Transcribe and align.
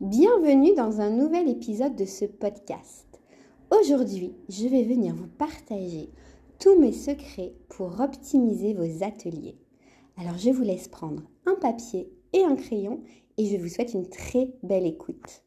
Bienvenue 0.00 0.74
dans 0.74 1.00
un 1.00 1.10
nouvel 1.10 1.48
épisode 1.48 1.94
de 1.94 2.04
ce 2.04 2.24
podcast. 2.24 3.06
Aujourd'hui, 3.70 4.34
je 4.48 4.66
vais 4.66 4.82
venir 4.82 5.14
vous 5.14 5.28
partager 5.28 6.10
tous 6.58 6.76
mes 6.80 6.90
secrets 6.90 7.52
pour 7.68 8.00
optimiser 8.00 8.74
vos 8.74 9.04
ateliers. 9.04 9.56
Alors 10.16 10.36
je 10.36 10.50
vous 10.50 10.64
laisse 10.64 10.88
prendre 10.88 11.22
un 11.46 11.54
papier 11.54 12.12
et 12.32 12.42
un 12.42 12.56
crayon 12.56 13.02
et 13.38 13.46
je 13.46 13.56
vous 13.56 13.68
souhaite 13.68 13.94
une 13.94 14.08
très 14.08 14.50
belle 14.64 14.84
écoute. 14.84 15.44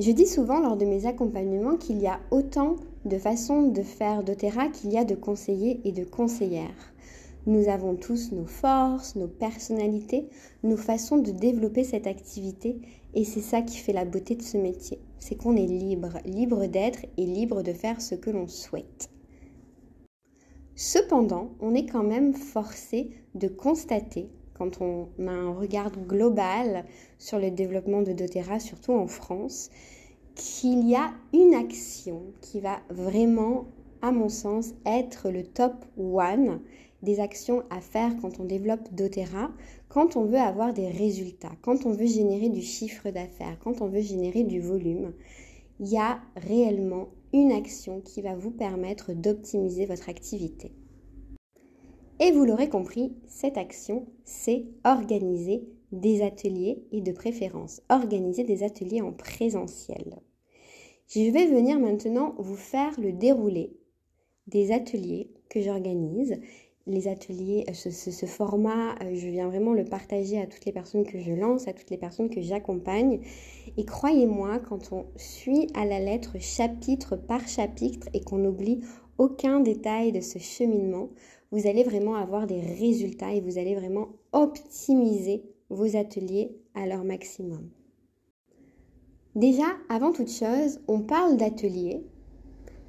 Je 0.00 0.10
dis 0.10 0.26
souvent 0.26 0.58
lors 0.58 0.76
de 0.76 0.86
mes 0.86 1.06
accompagnements 1.06 1.76
qu'il 1.76 2.02
y 2.02 2.08
a 2.08 2.18
autant 2.32 2.74
de 3.04 3.16
façons 3.16 3.68
de 3.68 3.82
faire 3.82 4.24
doTERRA 4.24 4.70
qu'il 4.70 4.92
y 4.92 4.98
a 4.98 5.04
de 5.04 5.14
conseillers 5.14 5.80
et 5.84 5.92
de 5.92 6.02
conseillères. 6.02 6.92
Nous 7.46 7.68
avons 7.68 7.96
tous 7.96 8.32
nos 8.32 8.44
forces, 8.44 9.16
nos 9.16 9.28
personnalités, 9.28 10.28
nos 10.62 10.76
façons 10.76 11.16
de 11.16 11.30
développer 11.30 11.84
cette 11.84 12.06
activité 12.06 12.76
et 13.14 13.24
c'est 13.24 13.40
ça 13.40 13.62
qui 13.62 13.78
fait 13.78 13.94
la 13.94 14.04
beauté 14.04 14.34
de 14.34 14.42
ce 14.42 14.58
métier. 14.58 15.00
C'est 15.18 15.36
qu'on 15.36 15.56
est 15.56 15.66
libre, 15.66 16.18
libre 16.26 16.66
d'être 16.66 17.06
et 17.16 17.24
libre 17.24 17.62
de 17.62 17.72
faire 17.72 18.00
ce 18.02 18.14
que 18.14 18.30
l'on 18.30 18.46
souhaite. 18.46 19.10
Cependant, 20.74 21.50
on 21.60 21.74
est 21.74 21.86
quand 21.86 22.02
même 22.02 22.34
forcé 22.34 23.10
de 23.34 23.48
constater, 23.48 24.30
quand 24.54 24.82
on 24.82 25.08
a 25.26 25.30
un 25.30 25.54
regard 25.54 25.90
global 25.90 26.84
sur 27.18 27.38
le 27.38 27.50
développement 27.50 28.02
de 28.02 28.12
doTERRA, 28.12 28.60
surtout 28.60 28.92
en 28.92 29.06
France, 29.06 29.70
qu'il 30.34 30.86
y 30.88 30.94
a 30.94 31.12
une 31.32 31.54
action 31.54 32.22
qui 32.40 32.60
va 32.60 32.80
vraiment, 32.90 33.66
à 34.02 34.12
mon 34.12 34.28
sens, 34.28 34.74
être 34.86 35.30
le 35.30 35.44
top 35.44 35.84
one 35.98 36.60
des 37.02 37.20
actions 37.20 37.62
à 37.70 37.80
faire 37.80 38.12
quand 38.20 38.40
on 38.40 38.44
développe 38.44 38.92
doTERRA, 38.92 39.50
quand 39.88 40.16
on 40.16 40.24
veut 40.24 40.38
avoir 40.38 40.72
des 40.72 40.88
résultats, 40.88 41.52
quand 41.62 41.86
on 41.86 41.92
veut 41.92 42.06
générer 42.06 42.48
du 42.48 42.62
chiffre 42.62 43.10
d'affaires, 43.10 43.58
quand 43.60 43.80
on 43.80 43.88
veut 43.88 44.02
générer 44.02 44.44
du 44.44 44.60
volume, 44.60 45.12
il 45.80 45.88
y 45.88 45.96
a 45.96 46.20
réellement 46.36 47.08
une 47.32 47.52
action 47.52 48.00
qui 48.00 48.22
va 48.22 48.34
vous 48.34 48.50
permettre 48.50 49.12
d'optimiser 49.12 49.86
votre 49.86 50.08
activité. 50.08 50.72
Et 52.18 52.32
vous 52.32 52.44
l'aurez 52.44 52.68
compris, 52.68 53.14
cette 53.26 53.56
action, 53.56 54.06
c'est 54.24 54.66
organiser 54.84 55.64
des 55.90 56.22
ateliers 56.22 56.84
et 56.92 57.00
de 57.00 57.12
préférence, 57.12 57.80
organiser 57.88 58.44
des 58.44 58.62
ateliers 58.62 59.00
en 59.00 59.12
présentiel. 59.12 60.20
Je 61.08 61.30
vais 61.30 61.46
venir 61.46 61.80
maintenant 61.80 62.34
vous 62.38 62.56
faire 62.56 62.92
le 63.00 63.12
déroulé 63.12 63.72
des 64.46 64.70
ateliers 64.70 65.30
que 65.48 65.60
j'organise 65.60 66.38
les 66.90 67.08
ateliers, 67.08 67.64
euh, 67.68 67.72
ce, 67.72 68.26
format, 68.26 68.94
euh, 69.02 69.14
je 69.14 69.28
viens 69.28 69.48
vraiment 69.48 69.72
le 69.72 69.84
partager 69.84 70.40
à 70.40 70.46
toutes 70.46 70.64
les 70.64 70.72
personnes 70.72 71.04
que 71.04 71.18
je 71.18 71.32
lance, 71.32 71.68
à 71.68 71.72
toutes 71.72 71.90
les 71.90 71.96
personnes 71.96 72.30
que 72.30 72.40
j'accompagne. 72.40 73.20
Et 73.76 73.84
croyez-moi, 73.84 74.58
quand 74.58 74.92
on 74.92 75.06
suit 75.16 75.68
à 75.74 75.86
la 75.86 76.00
lettre 76.00 76.40
chapitre 76.40 77.16
par 77.16 77.46
chapitre 77.48 78.08
et 78.12 78.20
qu'on 78.20 78.38
n'oublie 78.38 78.80
aucun 79.18 79.60
détail 79.60 80.12
de 80.12 80.20
ce 80.20 80.38
cheminement, 80.38 81.10
vous 81.52 81.66
allez 81.66 81.82
vraiment 81.82 82.14
avoir 82.14 82.46
des 82.46 82.60
résultats 82.60 83.32
et 83.32 83.40
vous 83.40 83.58
allez 83.58 83.74
vraiment 83.74 84.08
optimiser 84.32 85.42
vos 85.68 85.96
ateliers 85.96 86.56
à 86.74 86.86
leur 86.86 87.04
maximum. 87.04 87.68
Déjà, 89.36 89.66
avant 89.88 90.12
toute 90.12 90.30
chose, 90.30 90.80
on 90.88 91.00
parle 91.00 91.36
d'ateliers, 91.36 92.02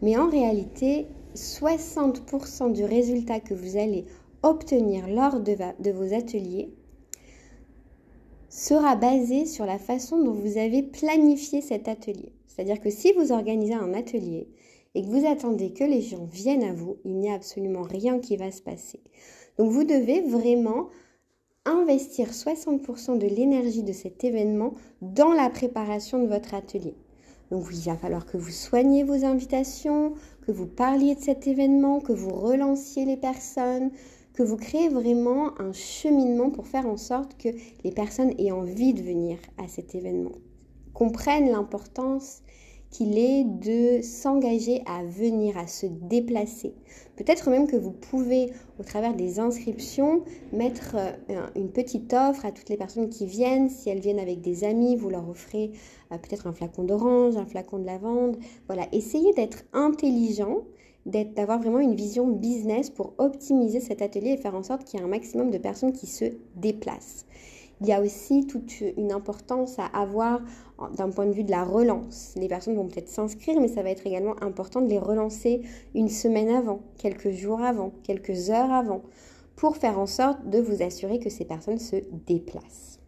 mais 0.02 0.18
en 0.18 0.30
réalité, 0.30 1.08
60% 1.36 2.74
du 2.74 2.84
résultat 2.84 3.40
que 3.40 3.54
vous 3.54 3.78
allez 3.78 4.06
obtenir 4.44 5.08
lors 5.08 5.40
de, 5.40 5.92
vos 5.92 6.14
ateliers 6.14 6.74
sera 8.50 8.96
basé 8.96 9.46
sur 9.46 9.66
la 9.66 9.78
façon 9.78 10.22
dont 10.22 10.34
vous 10.34 10.58
avez 10.58 10.84
planifié 10.84 11.62
cet 11.62 11.88
atelier. 11.88 12.34
C'est-à-dire 12.48 12.82
que 12.82 12.90
si 12.90 13.14
vous 13.14 13.32
organisez 13.32 13.74
un 13.74 13.94
atelier 13.94 14.50
et 14.94 15.04
que 15.04 15.08
vous 15.08 15.26
attendez 15.26 15.72
que 15.72 15.86
les 15.86 16.02
gens 16.02 16.26
viennent 16.26 16.64
à 16.64 16.74
vous, 16.74 16.98
il 17.06 17.16
n'y 17.16 17.30
a 17.30 17.36
absolument 17.36 17.84
rien 17.84 18.20
qui 18.20 18.36
va 18.36 18.52
se 18.52 18.62
passer. 18.62 19.00
Donc 19.58 19.72
vous 19.72 19.86
devez 19.86 20.22
vraiment 20.22 20.90
investir 21.66 22.30
60% 22.32 23.18
de 23.20 23.28
l'énergie 23.28 23.84
de 23.84 23.94
cet 23.94 24.24
événement 24.24 24.74
dans 25.02 25.32
la 25.32 25.50
préparation 25.50 26.22
de 26.22 26.28
votre 26.28 26.54
atelier. 26.54 26.96
Donc 27.52 27.68
il 27.72 27.82
va 27.82 27.98
falloir 27.98 28.26
que 28.26 28.38
vous 28.38 28.50
soigniez 28.50 29.04
vos 29.04 29.26
invitations, 29.26 30.14
que 30.42 30.52
vous 30.52 30.68
parliez 30.68 31.16
de 31.16 31.22
cet 31.22 31.48
événement, 31.48 32.00
que 32.00 32.14
vous 32.14 32.34
relanciez 32.34 33.06
les 33.06 33.18
personnes, 33.18 33.92
que 34.34 34.44
vous 34.44 34.58
créez 34.58 34.90
vraiment 34.90 35.60
un 35.60 35.74
cheminement 35.74 36.50
pour 36.50 36.68
faire 36.68 36.88
en 36.88 36.98
sorte 36.98 37.38
que 37.38 37.50
les 37.84 37.92
personnes 37.92 38.34
aient 38.40 38.52
envie 38.52 38.94
de 38.94 39.02
venir 39.02 39.38
à 39.58 39.68
cet 39.68 39.94
événement, 39.96 40.32
comprennent 40.94 41.52
l'importance 41.52 42.42
qu'il 42.92 43.18
est 43.18 43.46
de 43.46 44.02
s'engager 44.04 44.84
à 44.86 45.04
venir, 45.04 45.58
à 45.58 45.66
se 45.66 45.88
déplacer. 45.88 46.74
Peut-être 47.16 47.50
même 47.50 47.68
que 47.68 47.78
vous 47.78 47.92
pouvez, 47.92 48.52
au 48.80 48.84
travers 48.84 49.16
des 49.16 49.40
inscriptions, 49.40 50.24
mettre 50.52 50.98
euh, 51.30 51.48
une 51.56 51.72
petite 51.72 52.14
offre 52.14 52.46
à 52.46 52.52
toutes 52.52 52.70
les 52.70 52.78
personnes 52.78 53.10
qui 53.10 53.26
viennent. 53.26 53.70
Si 53.70 53.90
elles 53.90 54.02
viennent 54.02 54.20
avec 54.20 54.42
des 54.42 54.64
amis, 54.66 54.96
vous 54.98 55.10
leur 55.10 55.28
offrez 55.30 55.72
euh, 56.12 56.18
peut-être 56.18 56.48
un 56.48 56.54
flacon 56.54 56.84
d'orange, 56.84 57.38
un 57.38 57.46
flacon 57.46 57.80
de 57.80 57.86
lavande. 57.86 58.38
Voilà, 58.68 58.88
essayez 58.92 59.34
d'être 59.34 59.64
intelligent, 59.72 60.64
d'avoir 61.06 61.60
vraiment 61.60 61.80
une 61.80 61.96
vision 61.96 62.28
business 62.28 62.90
pour 62.90 63.14
optimiser 63.18 63.80
cet 63.80 64.02
atelier 64.02 64.32
et 64.32 64.38
faire 64.38 64.56
en 64.56 64.64
sorte 64.64 64.84
qu'il 64.84 65.00
y 65.00 65.02
ait 65.02 65.06
un 65.06 65.10
maximum 65.10 65.50
de 65.50 65.58
personnes 65.58 65.94
qui 65.94 66.08
se 66.08 66.26
déplacent. 66.56 67.26
Il 67.82 67.88
y 67.88 67.94
a 67.94 68.02
aussi 68.02 68.46
toute 68.46 68.80
une 68.80 69.12
importance 69.12 69.80
à 69.80 69.86
avoir 69.88 70.40
d'un 70.96 71.10
point 71.10 71.26
de 71.26 71.32
vue 71.32 71.44
de 71.44 71.50
la 71.50 71.64
relance. 71.64 72.36
Les 72.36 72.48
personnes 72.48 72.76
vont 72.76 72.88
peut-être 72.88 73.10
s'inscrire, 73.10 73.60
mais 73.60 73.68
ça 73.68 73.82
va 73.82 73.90
être 73.90 74.06
également 74.06 74.36
important 74.44 74.82
de 74.82 74.90
les 74.90 75.00
relancer 75.00 75.64
une 75.96 76.08
semaine 76.08 76.50
avant, 76.50 76.82
quelques 77.00 77.32
jours 77.32 77.62
avant, 77.62 77.92
quelques 78.04 78.52
heures 78.52 78.72
avant, 78.72 79.02
pour 79.56 79.78
faire 79.78 79.98
en 79.98 80.06
sorte 80.06 80.48
de 80.48 80.60
vous 80.60 80.84
assurer 80.84 81.20
que 81.20 81.32
ces 81.32 81.46
personnes 81.46 81.80
se 81.80 81.96
déplacent. 82.28 83.00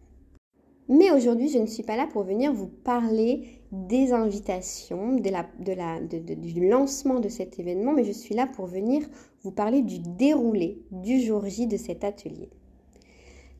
Mais 0.88 1.12
aujourd'hui, 1.12 1.48
je 1.48 1.58
ne 1.58 1.66
suis 1.66 1.82
pas 1.82 1.96
là 1.96 2.06
pour 2.12 2.24
venir 2.24 2.52
vous 2.52 2.66
parler 2.66 3.60
des 3.72 4.12
invitations, 4.12 5.14
du 5.14 6.68
lancement 6.68 7.20
de 7.20 7.28
cet 7.28 7.58
événement, 7.58 7.92
mais 7.92 8.04
je 8.04 8.12
suis 8.12 8.34
là 8.34 8.46
pour 8.46 8.66
venir 8.66 9.02
vous 9.42 9.52
parler 9.52 9.82
du 9.82 10.00
déroulé 10.00 10.82
du 10.90 11.20
jour 11.20 11.46
J 11.46 11.68
de 11.68 11.76
cet 11.76 12.02
atelier. 12.02 12.50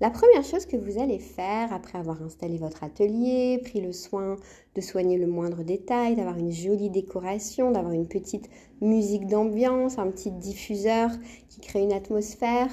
La 0.05 0.11
première 0.11 0.45
chose 0.45 0.67
que 0.67 0.77
vous 0.77 1.01
allez 1.01 1.19
faire 1.19 1.73
après 1.73 1.97
avoir 1.97 2.21
installé 2.23 2.59
votre 2.59 2.85
atelier, 2.85 3.59
pris 3.65 3.81
le 3.81 3.91
soin 3.91 4.37
de 4.75 4.81
soigner 4.83 5.17
le 5.17 5.27
moindre 5.27 5.63
détail, 5.63 6.15
d'avoir 6.15 6.37
une 6.37 6.53
jolie 6.53 6.91
décoration, 6.91 7.71
d'avoir 7.71 7.95
une 7.95 8.07
petite 8.07 8.51
musique 8.83 9.27
d'ambiance, 9.27 9.99
un 9.99 10.11
petit 10.11 10.31
diffuseur 10.31 11.09
qui 11.49 11.63
crée 11.63 11.81
une 11.81 11.95
atmosphère, 11.95 12.69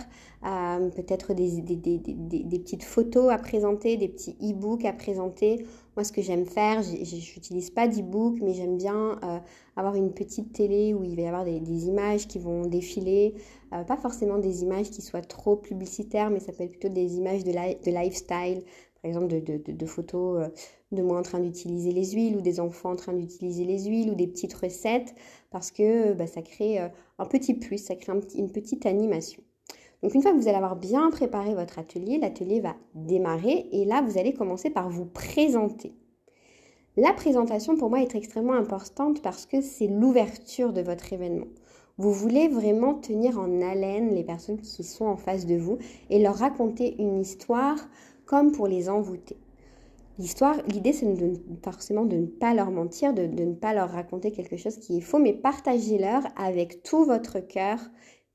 euh, 0.45 0.89
peut-être 0.89 1.33
des, 1.33 1.61
des, 1.61 2.59
petites 2.59 2.83
photos 2.83 3.31
à 3.31 3.37
présenter, 3.37 3.95
des 3.95 4.09
petits 4.09 4.35
e-books 4.41 4.83
à 4.83 4.91
présenter. 4.91 5.65
Moi, 5.97 6.05
ce 6.05 6.13
que 6.13 6.21
j'aime 6.21 6.45
faire, 6.45 6.81
je 6.83 6.91
n'utilise 6.93 7.69
pas 7.69 7.87
d'e-book, 7.87 8.37
mais 8.41 8.53
j'aime 8.53 8.77
bien 8.77 9.19
euh, 9.23 9.39
avoir 9.75 9.95
une 9.95 10.13
petite 10.13 10.53
télé 10.53 10.93
où 10.93 11.03
il 11.03 11.17
va 11.17 11.21
y 11.23 11.27
avoir 11.27 11.43
des, 11.43 11.85
images 11.85 12.27
qui 12.27 12.39
vont 12.39 12.65
défiler. 12.65 13.33
Euh, 13.73 13.83
pas 13.83 13.97
forcément 13.97 14.37
des 14.37 14.63
images 14.63 14.89
qui 14.89 15.01
soient 15.01 15.21
trop 15.21 15.57
publicitaires, 15.57 16.29
mais 16.29 16.39
ça 16.39 16.53
peut 16.53 16.63
être 16.63 16.71
plutôt 16.71 16.89
des 16.89 17.17
images 17.17 17.43
de, 17.43 17.51
lifestyle, 17.51 18.63
par 19.01 19.09
exemple 19.09 19.27
de, 19.27 19.85
photos 19.85 20.49
de 20.93 21.01
moi 21.01 21.19
en 21.19 21.23
train 21.23 21.39
d'utiliser 21.39 21.91
les 21.91 22.11
huiles 22.11 22.37
ou 22.37 22.41
des 22.41 22.61
enfants 22.61 22.91
en 22.91 22.95
train 22.95 23.13
d'utiliser 23.13 23.65
les 23.65 23.85
huiles 23.85 24.11
ou 24.11 24.15
des 24.15 24.27
petites 24.27 24.53
recettes 24.53 25.13
parce 25.49 25.71
que 25.71 26.13
bah, 26.13 26.27
ça 26.27 26.41
crée 26.41 26.79
un 26.79 27.25
petit 27.25 27.53
plus, 27.53 27.79
ça 27.79 27.95
crée 27.95 28.13
une 28.35 28.51
petite 28.51 28.85
animation. 28.85 29.43
Donc 30.01 30.15
une 30.15 30.21
fois 30.21 30.31
que 30.31 30.37
vous 30.37 30.47
allez 30.47 30.57
avoir 30.57 30.75
bien 30.75 31.09
préparé 31.11 31.53
votre 31.53 31.77
atelier, 31.77 32.17
l'atelier 32.17 32.59
va 32.59 32.75
démarrer 32.95 33.67
et 33.71 33.85
là, 33.85 34.01
vous 34.01 34.17
allez 34.17 34.33
commencer 34.33 34.69
par 34.69 34.89
vous 34.89 35.05
présenter. 35.05 35.93
La 36.97 37.13
présentation 37.13 37.77
pour 37.77 37.89
moi 37.89 38.01
est 38.01 38.15
extrêmement 38.15 38.53
importante 38.53 39.21
parce 39.21 39.45
que 39.45 39.61
c'est 39.61 39.87
l'ouverture 39.87 40.73
de 40.73 40.81
votre 40.81 41.13
événement. 41.13 41.47
Vous 41.97 42.11
voulez 42.11 42.47
vraiment 42.47 42.95
tenir 42.95 43.39
en 43.39 43.61
haleine 43.61 44.13
les 44.13 44.23
personnes 44.23 44.59
qui 44.59 44.83
sont 44.83 45.05
en 45.05 45.17
face 45.17 45.45
de 45.45 45.55
vous 45.55 45.77
et 46.09 46.21
leur 46.21 46.35
raconter 46.35 46.95
une 46.99 47.19
histoire 47.19 47.77
comme 48.25 48.51
pour 48.51 48.67
les 48.67 48.89
envoûter. 48.89 49.37
L'histoire, 50.17 50.57
l'idée 50.67 50.93
c'est 50.93 51.07
forcément 51.63 52.05
de 52.05 52.17
ne 52.17 52.25
pas 52.25 52.53
leur 52.53 52.71
mentir, 52.71 53.13
de, 53.13 53.25
de 53.25 53.43
ne 53.43 53.53
pas 53.53 53.73
leur 53.73 53.89
raconter 53.89 54.31
quelque 54.31 54.57
chose 54.57 54.77
qui 54.77 54.97
est 54.97 55.01
faux, 55.01 55.19
mais 55.19 55.33
partagez-leur 55.33 56.23
avec 56.35 56.83
tout 56.83 57.05
votre 57.05 57.39
cœur 57.39 57.79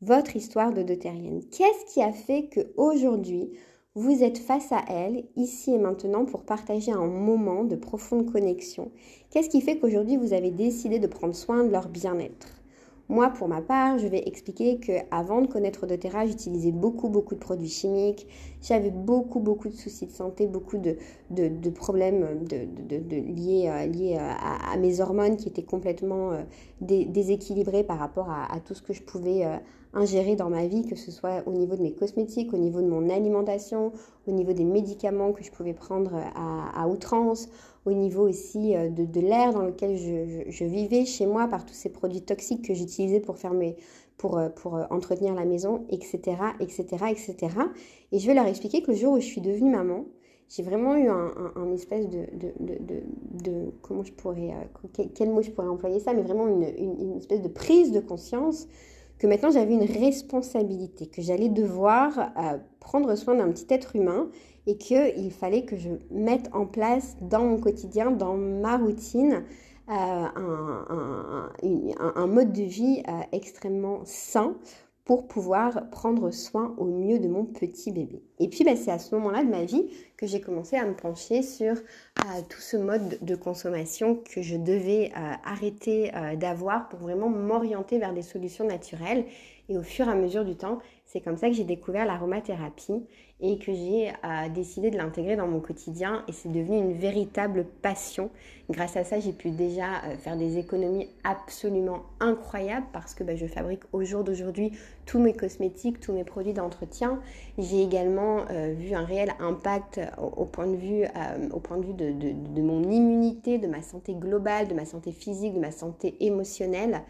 votre 0.06 0.36
histoire 0.36 0.72
de 0.72 0.84
deutérienne. 0.84 1.42
Qu'est-ce 1.50 1.92
qui 1.92 2.00
a 2.00 2.12
fait 2.12 2.44
que 2.44 2.60
aujourd'hui 2.76 3.50
vous 3.96 4.22
êtes 4.22 4.38
face 4.38 4.70
à 4.70 4.84
elle, 4.88 5.24
ici 5.34 5.72
et 5.72 5.78
maintenant, 5.78 6.24
pour 6.24 6.44
partager 6.44 6.92
un 6.92 7.06
moment 7.06 7.64
de 7.64 7.74
profonde 7.74 8.30
connexion? 8.30 8.92
Qu'est-ce 9.30 9.48
qui 9.48 9.60
fait 9.60 9.78
qu'aujourd'hui 9.78 10.16
vous 10.16 10.32
avez 10.32 10.52
décidé 10.52 11.00
de 11.00 11.08
prendre 11.08 11.34
soin 11.34 11.64
de 11.64 11.70
leur 11.70 11.88
bien-être? 11.88 12.46
Moi, 13.08 13.30
pour 13.30 13.46
ma 13.46 13.60
part, 13.60 13.98
je 13.98 14.08
vais 14.08 14.22
expliquer 14.26 14.78
que 14.78 14.92
avant 15.10 15.40
de 15.40 15.46
connaître 15.46 15.86
doTERRA, 15.86 16.26
j'utilisais 16.26 16.72
beaucoup, 16.72 17.08
beaucoup 17.08 17.34
de 17.34 17.40
produits 17.40 17.68
chimiques. 17.68 18.26
J'avais 18.62 18.90
beaucoup, 18.90 19.38
beaucoup 19.38 19.68
de 19.68 19.74
soucis 19.74 20.06
de 20.06 20.12
santé, 20.12 20.46
beaucoup 20.46 20.78
de, 20.78 21.70
problèmes 21.70 22.44
liés, 22.50 23.68
à, 23.68 24.76
mes 24.76 25.00
hormones 25.00 25.36
qui 25.36 25.48
étaient 25.48 25.62
complètement 25.62 26.32
déséquilibrées 26.80 27.84
par 27.84 27.98
rapport 27.98 28.28
à, 28.28 28.52
à, 28.52 28.58
tout 28.58 28.74
ce 28.74 28.82
que 28.82 28.92
je 28.92 29.02
pouvais 29.02 29.44
ingérer 29.96 30.36
dans 30.36 30.50
ma 30.50 30.66
vie, 30.66 30.86
que 30.86 30.94
ce 30.94 31.10
soit 31.10 31.42
au 31.46 31.52
niveau 31.52 31.74
de 31.74 31.82
mes 31.82 31.92
cosmétiques, 31.92 32.52
au 32.52 32.58
niveau 32.58 32.80
de 32.82 32.86
mon 32.86 33.08
alimentation, 33.08 33.92
au 34.26 34.32
niveau 34.32 34.52
des 34.52 34.64
médicaments 34.64 35.32
que 35.32 35.42
je 35.42 35.50
pouvais 35.50 35.72
prendre 35.72 36.12
à, 36.34 36.86
outrance, 36.88 37.48
au 37.86 37.92
niveau 37.92 38.28
aussi 38.28 38.76
euh, 38.76 38.90
de, 38.90 39.20
l'air 39.20 39.52
dans 39.52 39.62
lequel 39.62 39.96
je, 39.96 40.64
vivais 40.64 41.06
chez 41.06 41.24
moi 41.24 41.46
par 41.46 41.64
tous 41.64 41.74
ces 41.74 41.88
produits 41.88 42.20
toxiques 42.20 42.66
que 42.66 42.74
j'utilisais 42.74 43.20
pour 43.20 43.38
faire 43.38 43.52
pour, 44.18 44.38
euh, 44.38 44.48
pour 44.48 44.76
euh, 44.76 44.84
entretenir 44.90 45.34
la 45.34 45.44
maison, 45.44 45.86
etc., 45.88 46.36
etc., 46.60 46.84
etc. 47.10 47.36
Et 48.12 48.18
je 48.18 48.26
vais 48.26 48.34
leur 48.34 48.46
expliquer 48.46 48.82
que 48.82 48.90
le 48.90 48.96
jour 48.96 49.12
où 49.12 49.20
je 49.20 49.26
suis 49.26 49.40
devenue 49.40 49.70
maman, 49.70 50.04
j'ai 50.48 50.62
vraiment 50.62 50.96
eu 50.96 51.08
un, 51.08 51.72
espèce 51.72 52.08
de, 52.08 52.24
de, 52.30 53.72
comment 53.82 54.04
je 54.04 54.12
pourrais, 54.12 54.52
quel, 55.14 55.30
mot 55.30 55.42
je 55.42 55.50
pourrais 55.50 55.66
employer 55.66 55.98
ça, 55.98 56.12
mais 56.12 56.22
vraiment 56.22 56.46
une, 56.46 56.62
une 56.62 57.16
espèce 57.16 57.42
de 57.42 57.48
prise 57.48 57.90
de 57.90 57.98
conscience 57.98 58.68
que 59.18 59.26
maintenant 59.26 59.50
j'avais 59.50 59.74
une 59.74 59.82
responsabilité, 59.82 61.06
que 61.08 61.20
j'allais 61.20 61.48
devoir 61.48 62.32
prendre 62.78 63.12
soin 63.16 63.34
d'un 63.34 63.50
petit 63.50 63.66
être 63.70 63.96
humain 63.96 64.30
et 64.66 64.76
qu'il 64.76 65.32
fallait 65.32 65.64
que 65.64 65.76
je 65.76 65.90
mette 66.10 66.48
en 66.52 66.66
place 66.66 67.16
dans 67.20 67.44
mon 67.44 67.58
quotidien, 67.58 68.10
dans 68.10 68.36
ma 68.36 68.76
routine, 68.76 69.44
euh, 69.88 70.26
un, 71.98 72.26
mode 72.26 72.52
de 72.52 72.62
vie 72.62 73.02
euh, 73.06 73.12
extrêmement 73.30 74.00
sain 74.04 74.56
pour 75.04 75.28
pouvoir 75.28 75.88
prendre 75.90 76.32
soin 76.32 76.74
au 76.78 76.84
mieux 76.84 77.20
de 77.20 77.28
mon 77.28 77.44
petit 77.44 77.92
bébé. 77.92 78.24
Et 78.40 78.48
puis 78.48 78.64
bah, 78.64 78.74
c'est 78.74 78.90
à 78.90 78.98
ce 78.98 79.14
moment-là 79.14 79.44
de 79.44 79.48
ma 79.48 79.64
vie 79.64 79.86
que 80.16 80.26
j'ai 80.26 80.40
commencé 80.40 80.74
à 80.74 80.84
me 80.84 80.96
pencher 80.96 81.42
sur 81.42 81.74
euh, 81.76 82.40
tout 82.48 82.60
ce 82.60 82.76
mode 82.76 83.18
de 83.22 83.36
consommation 83.36 84.16
que 84.16 84.42
je 84.42 84.56
devais 84.56 85.12
arrêter 85.44 86.10
d'avoir 86.36 86.88
pour 86.88 86.98
vraiment 86.98 87.28
m'orienter 87.28 88.00
vers 88.00 88.12
des 88.12 88.22
solutions 88.22 88.66
naturelles. 88.66 89.24
Et 89.68 89.78
au 89.78 89.82
fur 89.82 90.08
et 90.08 90.10
à 90.10 90.16
mesure 90.16 90.44
du 90.44 90.56
temps, 90.56 90.78
c'est 91.16 91.22
comme 91.22 91.38
ça 91.38 91.48
que 91.48 91.54
j'ai 91.54 91.64
découvert 91.64 92.04
l'aromathérapie 92.04 93.02
et 93.40 93.58
que 93.58 93.72
j'ai 93.72 94.08
euh, 94.08 94.50
décidé 94.54 94.90
de 94.90 94.98
l'intégrer 94.98 95.34
dans 95.34 95.46
mon 95.46 95.60
quotidien 95.60 96.22
et 96.28 96.32
c'est 96.32 96.52
devenu 96.52 96.76
une 96.76 96.92
véritable 96.92 97.64
passion. 97.80 98.28
Grâce 98.68 98.98
à 98.98 99.04
ça, 99.04 99.18
j'ai 99.18 99.32
pu 99.32 99.48
déjà 99.48 100.04
euh, 100.04 100.18
faire 100.18 100.36
des 100.36 100.58
économies 100.58 101.08
absolument 101.24 102.02
incroyables 102.20 102.86
parce 102.92 103.14
que 103.14 103.24
bah, 103.24 103.34
je 103.34 103.46
fabrique 103.46 103.80
au 103.94 104.04
jour 104.04 104.24
d'aujourd'hui 104.24 104.72
tous 105.06 105.18
mes 105.18 105.32
cosmétiques, 105.32 106.00
tous 106.00 106.12
mes 106.12 106.24
produits 106.24 106.52
d'entretien. 106.52 107.18
J'ai 107.56 107.82
également 107.82 108.44
euh, 108.50 108.74
vu 108.76 108.94
un 108.94 109.04
réel 109.06 109.32
impact 109.40 109.98
au, 110.18 110.44
point 110.44 110.66
de 110.66 110.76
vue, 110.76 111.04
au 111.50 111.60
point 111.60 111.78
de, 111.78 111.86
vue 111.86 111.94
de, 111.94 112.12
de 112.12 112.60
mon 112.60 112.82
immunité, 112.90 113.56
de 113.56 113.68
ma 113.68 113.80
santé 113.80 114.12
globale, 114.12 114.68
de 114.68 114.74
ma 114.74 114.84
santé 114.84 115.12
physique, 115.12 115.54
de 115.54 115.60
ma 115.60 115.70
santé 115.70 116.14
émotionnelle. 116.20 117.00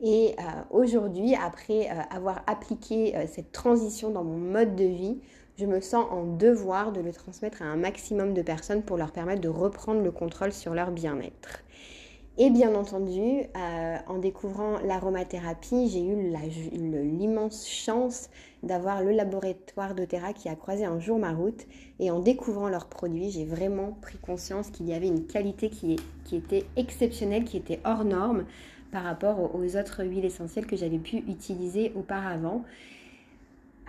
Et 0.00 0.36
aujourd'hui, 0.70 1.34
après 1.34 1.88
avoir 2.10 2.42
appliqué 2.46 3.14
cette 3.26 3.50
transition 3.50 4.10
dans 4.10 4.22
mon 4.22 4.38
mode 4.38 4.76
de 4.76 4.84
vie, 4.84 5.18
je 5.58 5.66
me 5.66 5.80
sens 5.80 6.06
en 6.10 6.24
devoir 6.24 6.92
de 6.92 7.00
le 7.00 7.12
transmettre 7.12 7.62
à 7.62 7.64
un 7.64 7.76
maximum 7.76 8.32
de 8.32 8.42
personnes 8.42 8.82
pour 8.82 8.96
leur 8.96 9.10
permettre 9.10 9.40
de 9.40 9.48
reprendre 9.48 10.02
le 10.02 10.12
contrôle 10.12 10.52
sur 10.52 10.72
leur 10.72 10.92
bien-être. 10.92 11.64
Et 12.40 12.50
bien 12.50 12.76
entendu, 12.76 13.42
euh, 13.56 13.96
en 14.06 14.18
découvrant 14.18 14.78
l'aromathérapie, 14.84 15.88
j'ai 15.88 16.04
eu 16.04 16.32
l'immense 16.72 17.68
chance 17.68 18.30
d'avoir 18.62 19.02
le 19.02 19.10
laboratoire 19.10 19.96
d'Otera 19.96 20.32
qui 20.32 20.48
a 20.48 20.54
croisé 20.54 20.84
un 20.84 21.00
jour 21.00 21.18
ma 21.18 21.32
route. 21.32 21.66
Et 21.98 22.12
en 22.12 22.20
découvrant 22.20 22.68
leurs 22.68 22.86
produits, 22.86 23.32
j'ai 23.32 23.44
vraiment 23.44 23.98
pris 24.00 24.18
conscience 24.18 24.70
qu'il 24.70 24.88
y 24.88 24.94
avait 24.94 25.08
une 25.08 25.26
qualité 25.26 25.68
qui, 25.68 25.96
était 26.32 26.66
exceptionnelle, 26.76 27.42
qui 27.42 27.56
était 27.56 27.80
hors 27.84 28.04
norme 28.04 28.44
par 28.90 29.04
rapport 29.04 29.54
aux 29.54 29.76
autres 29.76 30.04
huiles 30.04 30.24
essentielles 30.24 30.66
que 30.66 30.76
j'avais 30.76 30.98
pu 30.98 31.16
utiliser 31.16 31.92
auparavant 31.94 32.64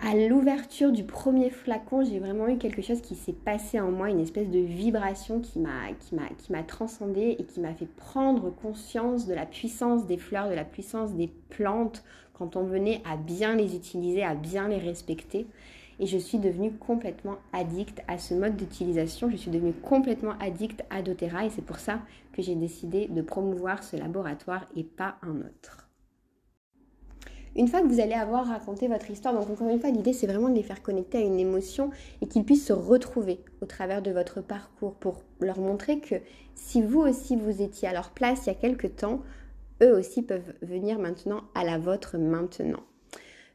à 0.02 0.14
l'ouverture 0.14 0.92
du 0.92 1.04
premier 1.04 1.50
flacon, 1.50 2.02
j'ai 2.04 2.18
vraiment 2.20 2.48
eu 2.48 2.56
quelque 2.56 2.80
chose 2.80 3.02
qui 3.02 3.14
s'est 3.14 3.34
passé 3.34 3.78
en 3.78 3.90
moi, 3.90 4.08
une 4.08 4.20
espèce 4.20 4.48
de 4.48 4.58
vibration 4.58 5.40
qui 5.40 5.58
m'a 5.58 5.92
qui 5.98 6.14
m'a 6.14 6.28
qui 6.38 6.52
m'a 6.52 6.62
transcendée 6.62 7.36
et 7.38 7.44
qui 7.44 7.60
m'a 7.60 7.74
fait 7.74 7.88
prendre 7.96 8.50
conscience 8.50 9.26
de 9.26 9.34
la 9.34 9.44
puissance 9.44 10.06
des 10.06 10.16
fleurs, 10.16 10.48
de 10.48 10.54
la 10.54 10.64
puissance 10.64 11.12
des 11.14 11.28
plantes 11.50 12.02
quand 12.32 12.56
on 12.56 12.64
venait 12.64 13.02
à 13.04 13.18
bien 13.18 13.54
les 13.56 13.76
utiliser, 13.76 14.22
à 14.22 14.34
bien 14.34 14.68
les 14.68 14.78
respecter. 14.78 15.46
Et 16.00 16.06
je 16.06 16.18
suis 16.18 16.38
devenue 16.38 16.72
complètement 16.72 17.36
addict 17.52 18.02
à 18.08 18.18
ce 18.18 18.34
mode 18.34 18.56
d'utilisation. 18.56 19.30
Je 19.30 19.36
suis 19.36 19.50
devenue 19.50 19.74
complètement 19.74 20.32
addict 20.40 20.82
à 20.90 21.02
doTERRA 21.02 21.44
et 21.44 21.50
c'est 21.50 21.62
pour 21.64 21.78
ça 21.78 22.00
que 22.32 22.42
j'ai 22.42 22.54
décidé 22.54 23.06
de 23.06 23.20
promouvoir 23.22 23.84
ce 23.84 23.96
laboratoire 23.96 24.66
et 24.74 24.82
pas 24.82 25.16
un 25.22 25.36
autre. 25.36 25.90
Une 27.56 27.66
fois 27.66 27.82
que 27.82 27.88
vous 27.88 28.00
allez 28.00 28.14
avoir 28.14 28.46
raconté 28.46 28.86
votre 28.86 29.10
histoire, 29.10 29.34
donc 29.34 29.50
encore 29.50 29.68
une 29.68 29.80
fois, 29.80 29.90
l'idée 29.90 30.12
c'est 30.12 30.26
vraiment 30.26 30.48
de 30.48 30.54
les 30.54 30.62
faire 30.62 30.82
connecter 30.82 31.18
à 31.18 31.22
une 31.22 31.38
émotion 31.38 31.90
et 32.22 32.26
qu'ils 32.26 32.44
puissent 32.44 32.66
se 32.66 32.72
retrouver 32.72 33.40
au 33.60 33.66
travers 33.66 34.02
de 34.02 34.12
votre 34.12 34.40
parcours 34.40 34.94
pour 34.94 35.22
leur 35.40 35.58
montrer 35.58 36.00
que 36.00 36.14
si 36.54 36.80
vous 36.80 37.00
aussi 37.00 37.36
vous 37.36 37.60
étiez 37.60 37.88
à 37.88 37.92
leur 37.92 38.10
place 38.10 38.46
il 38.46 38.48
y 38.48 38.52
a 38.52 38.54
quelque 38.54 38.86
temps, 38.86 39.20
eux 39.82 39.94
aussi 39.94 40.22
peuvent 40.22 40.54
venir 40.62 40.98
maintenant 40.98 41.42
à 41.54 41.64
la 41.64 41.78
vôtre 41.78 42.18
maintenant. 42.18 42.84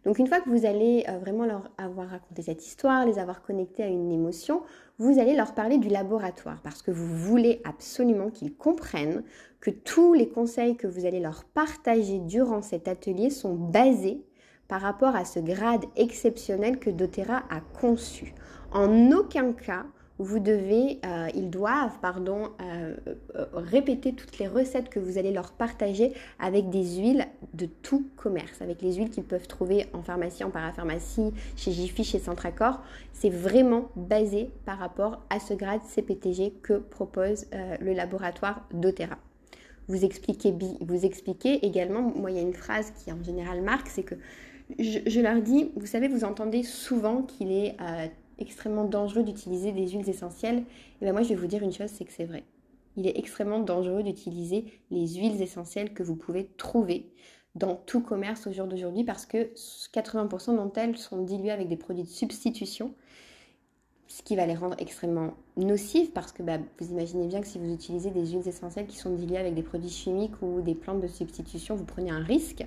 Donc 0.06 0.20
une 0.20 0.28
fois 0.28 0.40
que 0.40 0.50
vous 0.50 0.66
allez 0.66 1.04
euh, 1.10 1.18
vraiment 1.18 1.46
leur 1.46 1.72
avoir 1.78 2.10
raconté 2.10 2.44
cette 2.44 2.66
histoire, 2.66 3.06
les 3.06 3.18
avoir 3.18 3.42
connectés 3.42 3.84
à 3.84 3.88
une 3.88 4.12
émotion, 4.12 4.62
vous 5.00 5.20
allez 5.20 5.36
leur 5.36 5.54
parler 5.56 5.80
du 5.80 5.90
laboratoire 5.90 6.60
parce 6.64 6.82
que 6.84 6.92
vous 6.92 7.08
voulez 7.08 7.62
absolument 7.66 8.30
qu'ils 8.30 8.56
comprennent 8.56 9.24
que 9.60 9.72
tous 9.72 10.14
les 10.14 10.30
conseils 10.30 10.78
que 10.78 10.86
vous 10.86 11.06
allez 11.06 11.20
leur 11.20 11.44
partager 11.44 12.20
durant 12.20 12.62
cet 12.62 12.88
atelier 12.88 13.32
sont 13.32 13.56
basés 13.56 14.22
par 14.68 14.82
rapport 14.82 15.16
à 15.16 15.26
ce 15.26 15.40
grade 15.40 15.86
exceptionnel 15.96 16.80
que 16.80 16.92
doTERRA 16.92 17.44
a 17.50 17.62
conçu. 17.80 18.34
En 18.72 19.12
aucun 19.12 19.54
cas, 19.54 19.86
vous 20.18 20.40
devez, 20.40 21.00
euh, 21.06 21.28
ils 21.36 21.50
doivent, 21.50 22.00
pardon, 22.02 22.52
euh, 22.62 22.96
euh, 23.36 23.46
répéter 23.54 24.14
toutes 24.14 24.40
les 24.40 24.48
recettes 24.48 24.90
que 24.90 25.00
vous 25.00 25.18
allez 25.18 25.32
leur 25.32 25.52
partager 25.52 26.14
avec 26.40 26.70
des 26.70 26.98
huiles 26.98 27.26
de 27.54 27.66
tout 27.66 28.08
commerce, 28.16 28.62
avec 28.62 28.82
les 28.82 28.94
huiles 28.94 29.10
qu'ils 29.10 29.26
peuvent 29.26 29.48
trouver 29.48 29.88
en 29.94 30.02
pharmacie, 30.02 30.44
en 30.44 30.52
parapharmacie, 30.52 31.34
chez 31.58 31.72
Jiffy, 31.72 32.06
chez 32.06 32.20
Centracor. 32.20 32.82
C'est 33.12 33.30
vraiment 33.30 33.90
basé 33.96 34.50
par 34.66 34.80
rapport 34.80 35.22
à 35.30 35.40
ce 35.40 35.54
grade 35.54 35.82
CPTG 35.84 36.54
que 36.62 36.74
propose 36.74 37.48
le 37.80 37.94
laboratoire 37.94 38.68
doTERRA. 38.74 39.18
Vous 39.88 40.04
expliquez, 40.04 40.54
vous 40.82 41.06
expliquez 41.06 41.66
également, 41.66 42.02
moi 42.02 42.32
il 42.32 42.38
y 42.38 42.40
a 42.40 42.44
une 42.44 42.54
phrase 42.54 42.92
qui 42.92 43.12
en 43.12 43.22
général 43.24 43.62
marque, 43.62 43.88
c'est 43.88 44.04
que 44.04 44.16
je, 44.80 45.00
je, 45.06 45.22
leur 45.22 45.42
dis, 45.42 45.72
vous 45.76 45.86
savez, 45.86 46.08
vous 46.08 46.24
entendez 46.24 46.64
souvent 46.64 47.22
qu'il 47.22 47.52
est 47.52 47.76
extrêmement 48.40 48.86
dangereux 48.86 49.24
d'utiliser 49.24 49.72
des 49.72 49.88
huiles 49.88 50.10
essentielles, 50.10 50.64
et 51.02 51.06
bien 51.06 51.14
moi 51.14 51.24
je 51.24 51.30
vais 51.30 51.36
vous 51.36 51.48
dire 51.48 51.64
une 51.64 51.74
chose, 51.74 51.90
c'est 51.90 52.06
que 52.06 52.12
c'est 52.12 52.26
vrai. 52.26 52.44
Il 52.98 53.08
est 53.08 53.18
extrêmement 53.18 53.60
dangereux 53.60 54.04
d'utiliser 54.04 54.66
les 54.92 55.08
huiles 55.16 55.42
essentielles 55.42 55.94
que 55.94 56.04
vous 56.04 56.16
pouvez 56.16 56.48
trouver 56.58 57.12
dans 57.56 57.76
tout 57.76 58.02
commerce 58.02 58.48
au 58.48 58.52
jour 58.52 58.68
d'aujourd'hui 58.68 59.04
parce 59.04 59.26
que 59.26 59.50
80% 59.94 60.56
d'entre 60.56 60.80
elles 60.80 60.98
sont 60.98 61.24
diluées 61.24 61.52
avec 61.52 61.68
des 61.68 61.78
produits 61.78 62.04
de 62.04 62.10
substitution, 62.10 62.94
ce 64.08 64.22
qui 64.22 64.36
va 64.36 64.46
les 64.46 64.56
rendre 64.56 64.76
extrêmement 64.78 65.34
nocives 65.58 66.12
parce 66.12 66.32
que 66.32 66.44
bah, 66.44 66.58
vous 66.80 66.92
imaginez 66.92 67.28
bien 67.28 67.42
que 67.42 67.48
si 67.48 67.58
vous 67.58 67.74
utilisez 67.74 68.12
des 68.12 68.28
huiles 68.28 68.48
essentielles 68.48 68.88
qui 68.88 68.98
sont 68.98 69.14
diluées 69.14 69.38
avec 69.38 69.56
des 69.56 69.64
produits 69.64 69.90
chimiques 69.90 70.42
ou 70.42 70.62
des 70.62 70.76
plantes 70.76 71.02
de 71.02 71.08
substitution, 71.08 71.76
vous 71.76 71.86
prenez 71.86 72.12
un 72.12 72.24
risque. 72.24 72.66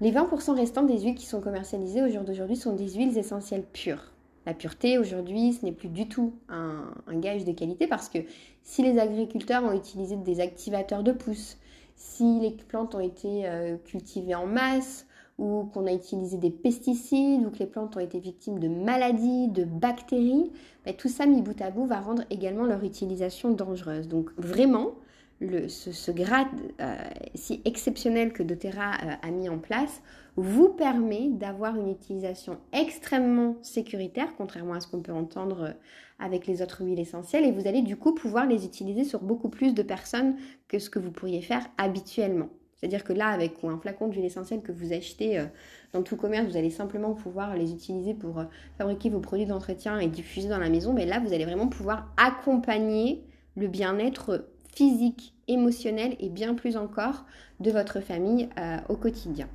Les 0.00 0.12
20% 0.12 0.54
restants 0.54 0.82
des 0.82 1.00
huiles 1.00 1.14
qui 1.14 1.26
sont 1.26 1.40
commercialisées 1.40 2.02
au 2.02 2.08
jour 2.08 2.22
d'aujourd'hui 2.22 2.56
sont 2.56 2.74
des 2.74 2.88
huiles 2.88 3.18
essentielles 3.18 3.64
pures. 3.64 4.12
La 4.46 4.54
pureté, 4.54 4.98
aujourd'hui, 4.98 5.52
ce 5.52 5.64
n'est 5.64 5.72
plus 5.72 5.88
du 5.88 6.08
tout 6.08 6.34
un, 6.48 6.92
gage 7.12 7.44
de 7.44 7.52
qualité 7.52 7.86
parce 7.86 8.08
que 8.08 8.18
si 8.62 8.82
les 8.82 8.98
agriculteurs 8.98 9.62
ont 9.64 9.72
utilisé 9.72 10.16
des 10.16 10.40
activateurs 10.40 11.02
de 11.02 11.12
pousse, 11.12 11.58
si 11.94 12.40
les 12.40 12.50
plantes 12.50 12.94
ont 12.94 13.00
été 13.00 13.46
euh, 13.46 13.76
cultivées 13.76 14.34
en 14.34 14.46
masse, 14.46 15.06
ou 15.40 15.64
qu'on 15.72 15.86
a 15.86 15.92
utilisé 15.92 16.36
des 16.36 16.50
pesticides, 16.50 17.44
ou 17.46 17.50
que 17.50 17.58
les 17.58 17.66
plantes 17.66 17.96
ont 17.96 18.00
été 18.00 18.20
victimes 18.20 18.58
de 18.58 18.68
maladies, 18.68 19.48
de 19.48 19.64
bactéries, 19.64 20.52
ben, 20.84 20.94
tout 20.94 21.08
ça 21.08 21.24
mis 21.26 21.40
bout 21.40 21.60
à 21.62 21.70
bout 21.70 21.86
va 21.86 21.98
rendre 21.98 22.24
également 22.30 22.64
leur 22.64 22.84
utilisation 22.84 23.50
dangereuse. 23.50 24.06
Donc 24.06 24.30
vraiment, 24.36 24.92
ce, 25.40 26.10
grade 26.10 26.48
euh, 26.80 26.94
si 27.34 27.62
exceptionnel 27.64 28.32
que 28.32 28.42
doTERRA 28.42 28.92
euh, 28.92 29.14
a 29.22 29.30
mis 29.30 29.48
en 29.48 29.58
place 29.58 30.02
vous 30.36 30.68
permet 30.68 31.28
d'avoir 31.28 31.76
une 31.76 31.90
utilisation 31.90 32.58
extrêmement 32.72 33.56
sécuritaire, 33.62 34.28
contrairement 34.36 34.74
à 34.74 34.80
ce 34.80 34.86
qu'on 34.86 35.00
peut 35.00 35.12
entendre 35.12 35.62
euh, 35.62 35.72
avec 36.18 36.46
les 36.46 36.62
autres 36.62 36.84
huiles 36.84 37.00
essentielles, 37.00 37.44
et 37.44 37.52
vous 37.52 37.66
allez 37.66 37.82
du 37.82 37.96
coup 37.96 38.14
pouvoir 38.14 38.46
les 38.46 38.64
utiliser 38.66 39.04
sur 39.04 39.20
beaucoup 39.22 39.48
plus 39.48 39.74
de 39.74 39.82
personnes 39.82 40.36
que 40.68 40.78
ce 40.78 40.90
que 40.90 40.98
vous 40.98 41.10
pourriez 41.10 41.40
faire 41.40 41.66
habituellement. 41.78 42.50
C'est-à-dire 42.76 43.04
que 43.04 43.12
là, 43.12 43.28
avec 43.28 43.64
un 43.64 43.78
flacon 43.78 44.08
d'huile 44.08 44.24
essentielle 44.24 44.62
que 44.62 44.72
vous 44.72 44.92
achetez 44.92 45.44
dans 45.92 46.02
tout 46.02 46.16
commerce, 46.16 46.46
vous 46.46 46.56
allez 46.56 46.70
simplement 46.70 47.12
pouvoir 47.12 47.54
les 47.54 47.72
utiliser 47.72 48.14
pour 48.14 48.42
fabriquer 48.78 49.10
vos 49.10 49.20
produits 49.20 49.44
d'entretien 49.44 49.98
et 49.98 50.06
diffuser 50.06 50.48
dans 50.48 50.58
la 50.58 50.70
maison. 50.70 50.94
Mais 50.94 51.04
là, 51.04 51.20
vous 51.20 51.34
allez 51.34 51.44
vraiment 51.44 51.68
pouvoir 51.68 52.10
accompagner 52.16 53.22
le 53.54 53.68
bien-être 53.68 54.46
physique, 54.74 55.34
émotionnel 55.48 56.16
et 56.20 56.28
bien 56.28 56.54
plus 56.54 56.76
encore 56.76 57.24
de 57.60 57.70
votre 57.70 58.00
famille 58.00 58.48
euh, 58.58 58.78
au 58.88 58.96
quotidien. 58.96 59.48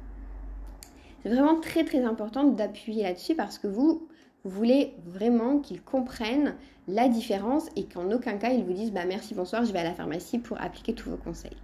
C'est 1.23 1.29
vraiment 1.29 1.59
très 1.59 1.83
très 1.83 2.03
important 2.03 2.43
d'appuyer 2.43 3.03
là-dessus 3.03 3.35
parce 3.35 3.57
que 3.57 3.67
vous, 3.67 4.07
vous 4.43 4.51
voulez 4.51 4.93
vraiment 5.05 5.59
qu'ils 5.59 5.81
comprennent 5.81 6.55
la 6.87 7.07
différence 7.07 7.67
et 7.75 7.85
qu'en 7.85 8.11
aucun 8.11 8.37
cas 8.37 8.51
ils 8.51 8.63
vous 8.63 8.73
disent 8.73 8.91
bah 8.91 9.05
merci 9.05 9.33
bonsoir 9.33 9.65
je 9.65 9.73
vais 9.73 9.79
à 9.79 9.83
la 9.83 9.93
pharmacie 9.93 10.37
pour 10.37 10.61
appliquer 10.61 10.93
tous 10.93 11.09
vos 11.09 11.17
conseils. 11.17 11.57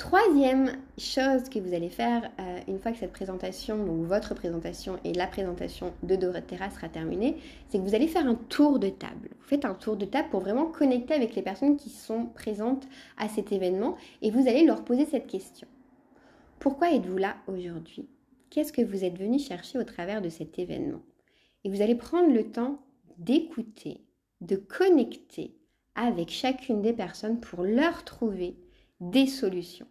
Troisième 0.00 0.78
chose 0.96 1.50
que 1.50 1.58
vous 1.58 1.74
allez 1.74 1.90
faire 1.90 2.30
euh, 2.40 2.60
une 2.68 2.78
fois 2.78 2.90
que 2.90 2.96
cette 2.96 3.12
présentation, 3.12 3.84
donc 3.84 4.06
votre 4.06 4.34
présentation 4.34 4.98
et 5.04 5.12
la 5.12 5.26
présentation 5.26 5.92
de 6.02 6.16
doTERRA 6.16 6.70
sera 6.70 6.88
terminée, 6.88 7.36
c'est 7.68 7.76
que 7.76 7.82
vous 7.82 7.94
allez 7.94 8.08
faire 8.08 8.26
un 8.26 8.34
tour 8.34 8.78
de 8.78 8.88
table. 8.88 9.28
Vous 9.38 9.46
faites 9.46 9.66
un 9.66 9.74
tour 9.74 9.98
de 9.98 10.06
table 10.06 10.30
pour 10.30 10.40
vraiment 10.40 10.64
connecter 10.64 11.12
avec 11.12 11.34
les 11.34 11.42
personnes 11.42 11.76
qui 11.76 11.90
sont 11.90 12.24
présentes 12.24 12.88
à 13.18 13.28
cet 13.28 13.52
événement 13.52 13.98
et 14.22 14.30
vous 14.30 14.48
allez 14.48 14.64
leur 14.64 14.86
poser 14.86 15.04
cette 15.04 15.26
question. 15.26 15.68
Pourquoi 16.60 16.94
êtes-vous 16.94 17.18
là 17.18 17.36
aujourd'hui? 17.46 18.08
Qu'est-ce 18.48 18.72
que 18.72 18.80
vous 18.80 19.04
êtes 19.04 19.18
venu 19.18 19.38
chercher 19.38 19.78
au 19.78 19.84
travers 19.84 20.22
de 20.22 20.30
cet 20.30 20.58
événement? 20.58 21.02
Et 21.64 21.68
vous 21.68 21.82
allez 21.82 21.94
prendre 21.94 22.32
le 22.32 22.50
temps 22.50 22.80
d'écouter, 23.18 24.00
de 24.40 24.56
connecter 24.56 25.58
avec 25.94 26.30
chacune 26.30 26.80
des 26.80 26.94
personnes 26.94 27.38
pour 27.38 27.64
leur 27.64 28.02
trouver 28.04 28.56
des 29.00 29.26
solutions. 29.26 29.86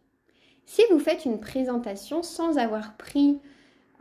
Si 0.66 0.82
vous 0.92 1.00
faites 1.00 1.26
une 1.26 1.40
présentation 1.40 2.22
sans 2.22 2.58
avoir 2.58 2.96
pris 2.96 3.40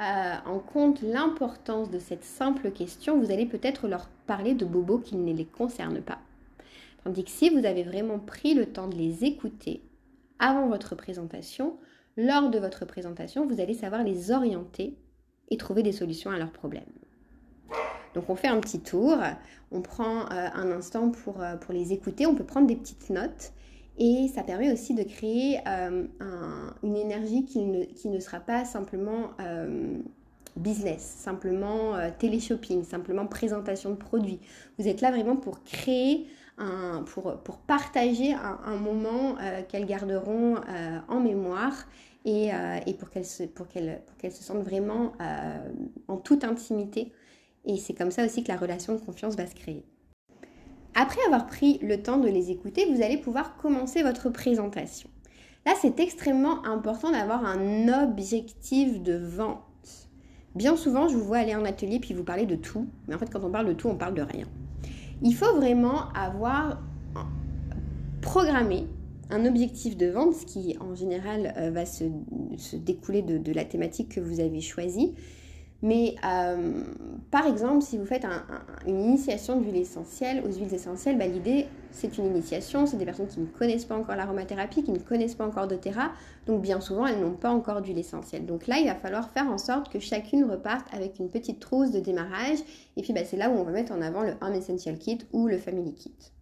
euh, 0.01 0.35
en 0.47 0.59
compte 0.59 1.03
l'importance 1.03 1.91
de 1.91 1.99
cette 1.99 2.25
simple 2.25 2.71
question, 2.71 3.19
vous 3.19 3.33
allez 3.33 3.47
peut-être 3.47 3.89
leur 3.89 4.09
parler 4.27 4.55
de 4.55 4.65
bobos 4.65 4.99
qui 4.99 5.17
ne 5.17 5.33
les 5.33 5.47
concernent 5.47 6.03
pas. 6.03 6.19
Tandis 7.05 7.25
que 7.25 7.31
si 7.31 7.49
vous 7.49 7.65
avez 7.65 7.83
vraiment 7.83 8.19
pris 8.19 8.55
le 8.55 8.67
temps 8.67 8.87
de 8.87 8.97
les 8.97 9.25
écouter 9.25 9.83
avant 10.39 10.69
votre 10.69 10.95
présentation, 10.95 11.79
lors 12.17 12.51
de 12.51 12.59
votre 12.59 12.85
présentation, 12.85 13.47
vous 13.47 13.61
allez 13.61 13.75
savoir 13.75 14.05
les 14.05 14.31
orienter 14.31 14.97
et 15.51 15.57
trouver 15.57 15.83
des 15.83 15.93
solutions 15.93 16.31
à 16.31 16.39
leurs 16.39 16.53
problèmes. 16.53 16.85
Donc 18.15 18.29
on 18.29 18.37
fait 18.37 18.49
un 18.49 18.61
petit 18.61 18.81
tour, 18.81 19.17
on 19.71 19.81
prend 19.81 20.23
euh, 20.23 20.49
un 20.55 20.71
instant 20.71 21.11
pour, 21.11 21.41
euh, 21.41 21.57
pour 21.57 21.73
les 21.73 21.93
écouter, 21.93 22.27
on 22.27 22.35
peut 22.35 22.45
prendre 22.45 22.67
des 22.67 22.77
petites 22.77 23.11
notes 23.11 23.53
et 23.99 24.29
ça 24.29 24.45
permet 24.45 24.73
aussi 24.73 24.95
de 24.95 25.03
créer 25.03 25.59
euh, 25.67 26.07
une 26.85 26.97
énergie 26.97 27.45
qui 27.45 27.65
ne, 27.65 27.85
qui 27.85 28.09
ne, 28.09 28.21
sera 28.21 28.39
pas 28.39 28.65
simplement 28.65 29.33
euh, 29.41 29.99
business, 30.57 31.03
simplement 31.03 31.97
euh, 31.97 32.11
télé-shopping, 32.17 32.85
simplement 32.85 33.27
présentation 33.27 33.91
de 33.91 33.97
produits. 33.97 34.39
Vous 34.79 34.87
êtes 34.87 35.01
là 35.01 35.11
vraiment 35.11 35.35
pour 35.35 35.65
créer, 35.65 36.29
un, 36.59 37.03
pour, 37.03 37.39
pour 37.39 37.59
partager 37.59 38.35
un, 38.35 38.77
moment 38.77 39.37
qu'elles 39.69 39.87
garderont 39.87 40.57
en 41.09 41.21
mémoire 41.21 41.87
et, 42.25 42.51
et 42.87 42.95
pour 42.95 43.11
qu'elles 43.11 43.25
se, 43.25 43.45
pour 43.45 43.69
qu'elles, 43.69 44.03
pour 44.07 44.17
qu'elles 44.17 44.33
se 44.33 44.43
sentent 44.43 44.65
vraiment 44.65 45.13
en 46.09 46.17
toute 46.17 46.43
intimité. 46.43 47.13
Et 47.65 47.77
c'est 47.77 47.95
comme 47.95 48.11
ça 48.11 48.25
aussi 48.25 48.43
que 48.43 48.49
la 48.49 48.57
relation 48.57 48.95
de 48.95 48.99
confiance 48.99 49.37
va 49.37 49.47
se 49.47 49.55
créer. 49.55 49.85
Après 51.01 51.21
avoir 51.27 51.47
pris 51.47 51.79
le 51.81 52.03
temps 52.03 52.17
de 52.17 52.27
les 52.27 52.51
écouter, 52.51 52.85
vous 52.93 53.03
allez 53.03 53.19
pouvoir 53.19 53.57
commencer 53.57 54.03
votre 54.03 54.31
présentation. 54.31 55.09
Là, 55.65 55.75
c'est 55.81 56.01
extrêmement 56.01 56.67
important 56.67 57.13
d'avoir 57.13 57.45
un 57.45 57.87
objectif 58.03 59.01
de 59.01 59.17
vente. 59.17 59.61
Bien 60.57 60.75
souvent, 60.75 61.07
je 61.07 61.17
vous 61.17 61.25
vois 61.25 61.37
aller 61.37 61.55
en 61.55 61.65
atelier 61.65 62.01
puis 62.01 62.15
vous 62.15 62.25
parler 62.25 62.47
de 62.47 62.57
tout, 62.57 62.89
mais 63.07 63.15
en 63.15 63.19
fait, 63.19 63.31
quand 63.31 63.45
on 63.45 63.51
parle 63.51 63.69
de 63.69 63.75
tout, 63.75 63.87
on 63.87 63.95
parle 63.95 64.15
de 64.15 64.23
rien. 64.23 64.47
Il 65.23 65.37
faut 65.37 65.55
vraiment 65.55 66.09
avoir 66.17 66.81
programmé 68.21 68.89
un 69.31 69.47
objectif 69.47 69.97
de 69.97 70.07
vente, 70.07 70.35
ce 70.35 70.47
qui 70.47 70.77
en 70.81 70.97
général 70.97 71.55
euh, 71.59 71.71
va 71.71 71.87
se, 71.87 72.05
découler 72.75 73.23
de, 73.23 73.53
la 73.53 73.65
thématique 73.65 74.17
que 74.17 74.21
vous 74.21 74.41
avez 74.41 74.61
choisie. 74.61 75.15
Mais 75.81 76.17
euh, 76.25 76.83
par 77.31 77.47
exemple, 77.47 77.83
si 77.83 77.99
vous 77.99 78.05
faites 78.05 78.27
une 78.87 79.01
initiation 79.01 79.61
d'huile 79.61 79.77
essentielle 79.77 80.43
aux 80.45 80.53
huiles 80.53 80.75
essentielles, 80.75 81.17
bah, 81.17 81.27
l'idée 81.27 81.67
c'est 81.93 82.19
une 82.19 82.27
initiation, 82.27 82.87
c'est 82.87 82.97
des 82.97 83.05
personnes 83.05 83.29
qui 83.29 83.41
ne 83.41 83.47
connaissent 83.47 83.85
pas 83.85 83.97
encore 83.97 84.17
l'aromathérapie, 84.17 84.83
qui 84.83 84.91
ne 84.91 84.99
connaissent 84.99 85.37
pas 85.37 85.47
encore 85.47 85.69
doTERRA, 85.69 86.11
donc 86.47 86.63
bien 86.63 86.81
souvent 86.81 87.07
elles 87.07 87.21
n'ont 87.21 87.35
pas 87.35 87.51
encore 87.51 87.81
d'huile 87.81 87.99
essentielle. 87.99 88.45
Donc 88.45 88.67
là, 88.67 88.79
il 88.79 88.87
va 88.87 88.95
falloir 88.97 89.31
faire 89.31 89.49
en 89.49 89.59
sorte 89.59 89.89
que 89.89 90.01
chacune 90.01 90.45
reparte 90.45 90.87
avec 90.93 91.19
une 91.21 91.31
petite 91.31 91.61
trousse 91.61 91.93
de 91.93 92.01
démarrage, 92.01 92.59
et 92.97 93.03
puis 93.03 93.13
bah, 93.13 93.25
c'est 93.25 93.37
là 93.37 93.49
où 93.49 93.53
on 93.53 93.63
va 93.63 93.71
mettre 93.71 93.93
en 93.93 94.03
avant 94.03 94.23
le 94.23 94.33
Home 94.41 94.55
Essential 94.55 94.99
Kit 94.99 95.19
ou 95.33 95.47
le 95.47 95.59
Family 95.59 95.95
Kit. 95.95 96.33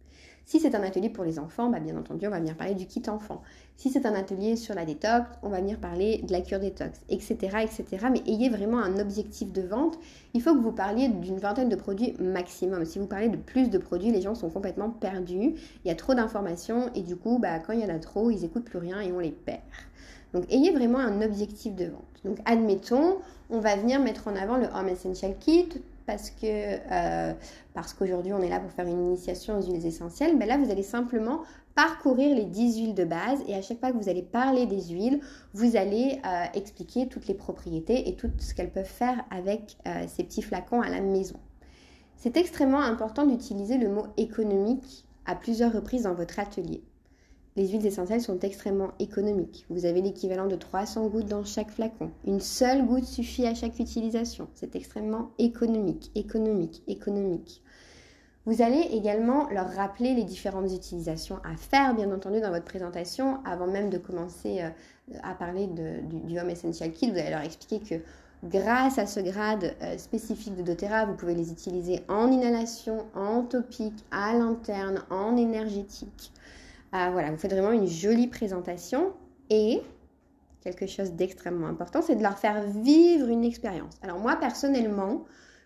Si 0.49 0.61
c'est 0.61 0.76
un 0.76 0.83
atelier 0.85 1.11
pour 1.11 1.25
les 1.25 1.41
enfants, 1.41 1.71
bah, 1.71 1.81
bien 1.81 1.97
entendu, 1.97 2.29
on 2.29 2.31
va 2.31 2.38
venir 2.38 2.57
parler 2.57 2.76
du 2.76 2.87
kit 2.87 3.03
enfant. 3.09 3.43
Si 3.76 3.91
c'est 3.91 4.07
un 4.07 4.15
atelier 4.15 4.55
sur 4.55 4.76
la 4.76 4.85
détox, 4.85 5.29
on 5.43 5.49
va 5.49 5.59
venir 5.59 5.76
parler 5.81 6.23
de 6.23 6.31
la 6.31 6.41
cure 6.41 6.61
détox, 6.61 7.00
etc., 7.09 7.35
etc. 7.65 8.07
Mais 8.12 8.23
ayez 8.29 8.49
vraiment 8.49 8.79
un 8.79 9.00
objectif 9.00 9.53
de 9.53 9.62
vente. 9.62 9.99
Il 10.35 10.43
faut 10.43 10.55
que 10.55 10.61
vous 10.61 10.71
parliez 10.71 11.09
d'une 11.09 11.38
vingtaine 11.38 11.69
de 11.69 11.75
produits 11.75 12.15
maximum. 12.21 12.85
Si 12.85 13.00
vous 13.00 13.09
parlez 13.09 13.29
de 13.29 13.37
plus 13.37 13.71
de 13.71 13.79
produits, 13.79 14.12
les 14.12 14.23
gens 14.23 14.37
sont 14.37 14.49
complètement 14.49 14.88
perdus. 14.88 15.55
Il 15.85 15.88
y 15.88 15.91
a 15.91 15.97
trop 15.97 16.15
d'informations 16.15 16.93
et 16.95 17.03
du 17.03 17.17
coup, 17.17 17.41
bah, 17.41 17.59
quand 17.59 17.73
il 17.73 17.81
y 17.81 17.85
en 17.85 17.93
a 17.93 17.99
trop, 17.99 18.31
ils 18.31 18.43
n'écoutent 18.43 18.67
plus 18.67 18.79
rien 18.79 19.00
et 19.00 19.11
on 19.11 19.19
les 19.19 19.33
perd. 19.33 19.59
Donc 20.33 20.45
ayez 20.53 20.71
vraiment 20.71 20.99
un 20.99 21.23
objectif 21.23 21.75
de 21.75 21.87
vente. 21.87 22.21
Donc 22.25 22.38
admettons, 22.45 23.17
on 23.50 23.59
va 23.59 23.75
venir 23.75 23.99
mettre 23.99 24.29
en 24.29 24.37
avant 24.37 24.59
le 24.59 24.67
Home 24.67 24.88
Essential 24.88 25.35
Kit 25.41 25.71
euh, 26.08 27.34
parce 27.75 27.92
qu'aujourd'hui 27.92 28.32
on 28.32 28.40
est 28.40 28.48
là 28.48 28.60
pour 28.60 28.70
faire 28.70 28.86
une 28.86 29.00
initiation 29.08 29.58
aux 29.58 29.62
huiles 29.62 29.84
essentielles, 29.86 30.36
mais 30.36 30.46
là 30.46 30.58
vous 30.58 30.70
allez 30.70 30.82
simplement 30.82 31.42
parcourir 31.75 32.34
les 32.34 32.44
10 32.44 32.78
huiles 32.78 32.94
de 32.94 33.04
base 33.04 33.40
et 33.46 33.54
à 33.54 33.62
chaque 33.62 33.78
fois 33.80 33.92
que 33.92 33.96
vous 33.96 34.08
allez 34.08 34.22
parler 34.22 34.66
des 34.66 34.82
huiles, 34.82 35.20
vous 35.52 35.76
allez 35.76 36.20
euh, 36.25 36.44
expliquer 36.54 37.06
toutes 37.08 37.26
les 37.26 37.34
propriétés 37.34 38.08
et 38.08 38.16
tout 38.16 38.30
ce 38.38 38.54
qu'elles 38.54 38.72
peuvent 38.72 38.84
faire 38.84 39.25
avec 39.30 39.76
euh, 39.86 40.04
ces 40.08 40.25
petits 40.25 40.42
flacons 40.42 40.80
à 40.80 40.88
la 40.88 41.00
maison. 41.00 41.38
C'est 42.16 42.36
extrêmement 42.38 42.80
important 42.80 43.26
d'utiliser 43.26 43.76
le 43.76 43.90
mot 43.90 44.06
économique 44.16 45.04
à 45.26 45.34
plusieurs 45.34 45.72
reprises 45.72 46.04
dans 46.04 46.14
votre 46.14 46.38
atelier. 46.38 46.82
Les 47.56 47.68
huiles 47.68 47.86
essentielles 47.86 48.20
sont 48.20 48.38
extrêmement 48.40 48.90
économiques. 48.98 49.64
Vous 49.70 49.86
avez 49.86 50.02
l'équivalent 50.02 50.46
de 50.46 50.56
300 50.56 51.06
gouttes 51.08 51.26
dans 51.26 51.44
chaque 51.44 51.70
flacon. 51.70 52.10
Une 52.26 52.40
seule 52.40 52.84
goutte 52.84 53.06
suffit 53.06 53.46
à 53.46 53.54
chaque 53.54 53.78
utilisation. 53.78 54.48
C'est 54.52 54.76
extrêmement 54.76 55.30
économique, 55.38 56.10
économique, 56.14 56.82
économique. 56.86 57.62
Vous 58.44 58.60
allez 58.60 58.80
également 58.92 59.48
leur 59.48 59.70
rappeler 59.70 60.14
les 60.14 60.22
différentes 60.22 60.70
utilisations 60.70 61.38
à 61.44 61.56
faire, 61.56 61.94
bien 61.94 62.12
entendu, 62.12 62.40
dans 62.40 62.50
votre 62.50 62.66
présentation, 62.66 63.42
avant 63.44 63.66
même 63.66 63.88
de 63.88 63.96
commencer 63.98 64.60
euh, 64.60 64.68
à 65.22 65.34
parler 65.34 65.66
du, 65.66 66.38
Home 66.38 66.50
Essential 66.50 66.92
Kit. 66.92 67.10
Vous 67.10 67.18
allez 67.18 67.30
leur 67.30 67.40
expliquer 67.40 67.80
que 67.80 68.04
grâce 68.46 68.98
à 68.98 69.06
ce 69.06 69.18
grade 69.18 69.75
euh, 69.82 69.96
spécifique 69.96 70.54
de 70.56 70.62
doTERRA, 70.62 71.06
vous 71.06 71.16
pouvez 71.16 71.34
les 71.34 71.50
utiliser 71.50 72.02
en 72.08 72.30
inhalation, 72.30 73.06
en 73.14 73.42
topique, 73.42 74.04
à 74.10 74.34
l'interne, 74.34 75.02
en 75.10 75.38
énergétique. 75.38 76.32
Ah, 76.93 77.11
voilà, 77.11 77.31
vous 77.31 77.37
faites 77.37 77.52
vraiment 77.52 77.73
une 77.73 77.87
jolie 77.87 78.28
présentation 78.28 79.12
et 79.50 79.83
quelque 80.61 80.87
chose 80.87 81.12
d'extrêmement 81.12 81.69
important, 81.69 82.02
c'est 82.02 82.16
de 82.16 82.23
leur 82.23 82.38
faire 82.38 82.62
vivre 82.62 83.28
une 83.28 83.45
expérience. 83.45 83.95
Alors 84.02 84.19
moi, 84.19 84.37
personnellement, 84.37 85.25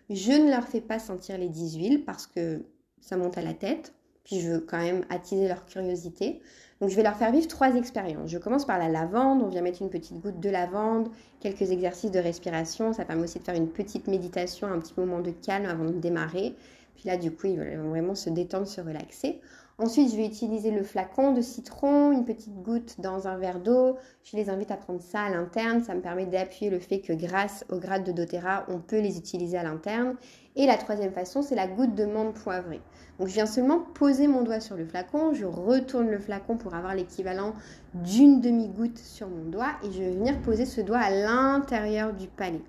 je 0.09 0.31
ne 0.31 0.49
leur 0.49 0.67
fais 0.67 0.81
pas 0.81 0.99
sentir 0.99 1.37
les 1.37 1.49
10 1.49 1.75
huiles 1.77 2.05
parce 2.05 2.27
que 2.27 2.63
ça 2.99 3.17
monte 3.17 3.37
à 3.37 3.41
la 3.41 3.53
tête. 3.53 3.93
Puis 4.23 4.39
je 4.39 4.51
veux 4.51 4.59
quand 4.59 4.77
même 4.77 5.03
attiser 5.09 5.47
leur 5.47 5.65
curiosité. 5.65 6.41
Donc 6.79 6.89
je 6.89 6.95
vais 6.95 7.03
leur 7.03 7.15
faire 7.15 7.31
vivre 7.31 7.47
trois 7.47 7.75
expériences. 7.75 8.29
Je 8.29 8.37
commence 8.37 8.65
par 8.65 8.77
la 8.77 8.87
lavande. 8.87 9.41
On 9.41 9.47
vient 9.47 9.61
mettre 9.61 9.81
une 9.81 9.89
petite 9.89 10.19
goutte 10.19 10.39
de 10.39 10.49
lavande, 10.49 11.09
quelques 11.39 11.71
exercices 11.71 12.11
de 12.11 12.19
respiration. 12.19 12.93
Ça 12.93 13.03
permet 13.05 13.23
aussi 13.23 13.39
de 13.39 13.43
faire 13.43 13.55
une 13.55 13.69
petite 13.69 14.07
méditation, 14.07 14.67
un 14.67 14.79
petit 14.79 14.93
moment 14.97 15.19
de 15.19 15.31
calme 15.31 15.65
avant 15.65 15.85
de 15.85 15.97
démarrer. 15.97 16.55
Puis 16.95 17.09
là, 17.09 17.17
du 17.17 17.31
coup, 17.31 17.47
ils 17.47 17.59
vont 17.59 17.89
vraiment 17.89 18.13
se 18.13 18.29
détendre, 18.29 18.67
se 18.67 18.81
relaxer. 18.81 19.41
Ensuite, 19.77 20.11
je 20.11 20.17
vais 20.17 20.25
utiliser 20.25 20.69
le 20.69 20.83
flacon 20.83 21.33
de 21.33 21.41
citron, 21.41 22.11
une 22.11 22.25
petite 22.25 22.61
goutte 22.61 22.99
dans 22.99 23.27
un 23.27 23.37
verre 23.37 23.59
d'eau. 23.59 23.97
Je 24.23 24.37
les 24.37 24.49
invite 24.49 24.69
à 24.69 24.77
prendre 24.77 25.01
ça 25.01 25.21
à 25.21 25.29
l'interne. 25.29 25.81
Ça 25.83 25.95
me 25.95 26.01
permet 26.01 26.25
d'appuyer 26.25 26.69
le 26.69 26.79
fait 26.79 26.99
que 26.99 27.13
grâce 27.13 27.65
au 27.69 27.77
grade 27.79 28.03
de 28.03 28.11
doTERRA, 28.11 28.65
on 28.67 28.79
peut 28.79 28.99
les 28.99 29.17
utiliser 29.17 29.57
à 29.57 29.63
l'interne. 29.63 30.15
Et 30.55 30.67
la 30.67 30.77
troisième 30.77 31.11
façon, 31.13 31.41
c'est 31.41 31.55
la 31.55 31.67
goutte 31.67 31.95
de 31.95 32.05
menthe 32.05 32.35
poivrée. 32.35 32.81
Donc, 33.17 33.29
je 33.29 33.33
viens 33.33 33.45
seulement 33.45 33.79
poser 33.79 34.27
mon 34.27 34.43
doigt 34.43 34.59
sur 34.59 34.75
le 34.75 34.85
flacon. 34.85 35.33
Je 35.33 35.45
retourne 35.45 36.09
le 36.09 36.19
flacon 36.19 36.57
pour 36.57 36.75
avoir 36.75 36.93
l'équivalent 36.93 37.53
d'une 37.93 38.41
demi-goutte 38.41 38.99
sur 38.99 39.29
mon 39.29 39.45
doigt. 39.45 39.71
Et 39.83 39.91
je 39.91 40.03
vais 40.03 40.11
venir 40.11 40.39
poser 40.41 40.65
ce 40.65 40.81
doigt 40.81 40.99
à 40.99 41.09
l'intérieur 41.09 42.13
du 42.13 42.27
palais 42.27 42.61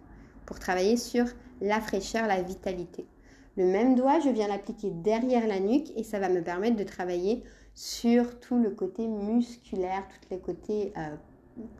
pour 0.46 0.58
travailler 0.58 0.96
sur 0.96 1.26
la 1.60 1.80
fraîcheur, 1.80 2.26
la 2.26 2.42
vitalité. 2.42 3.06
Le 3.56 3.66
même 3.66 3.94
doigt, 3.94 4.18
je 4.20 4.30
viens 4.30 4.48
l'appliquer 4.48 4.90
derrière 4.90 5.46
la 5.46 5.60
nuque 5.60 5.92
et 5.94 6.02
ça 6.04 6.18
va 6.18 6.30
me 6.30 6.40
permettre 6.40 6.76
de 6.76 6.84
travailler 6.84 7.42
sur 7.74 8.40
tout 8.40 8.58
le 8.58 8.70
côté 8.70 9.06
musculaire, 9.06 10.04
tous 10.08 10.34
les 10.34 10.40
côtés 10.40 10.92
euh, 10.96 11.14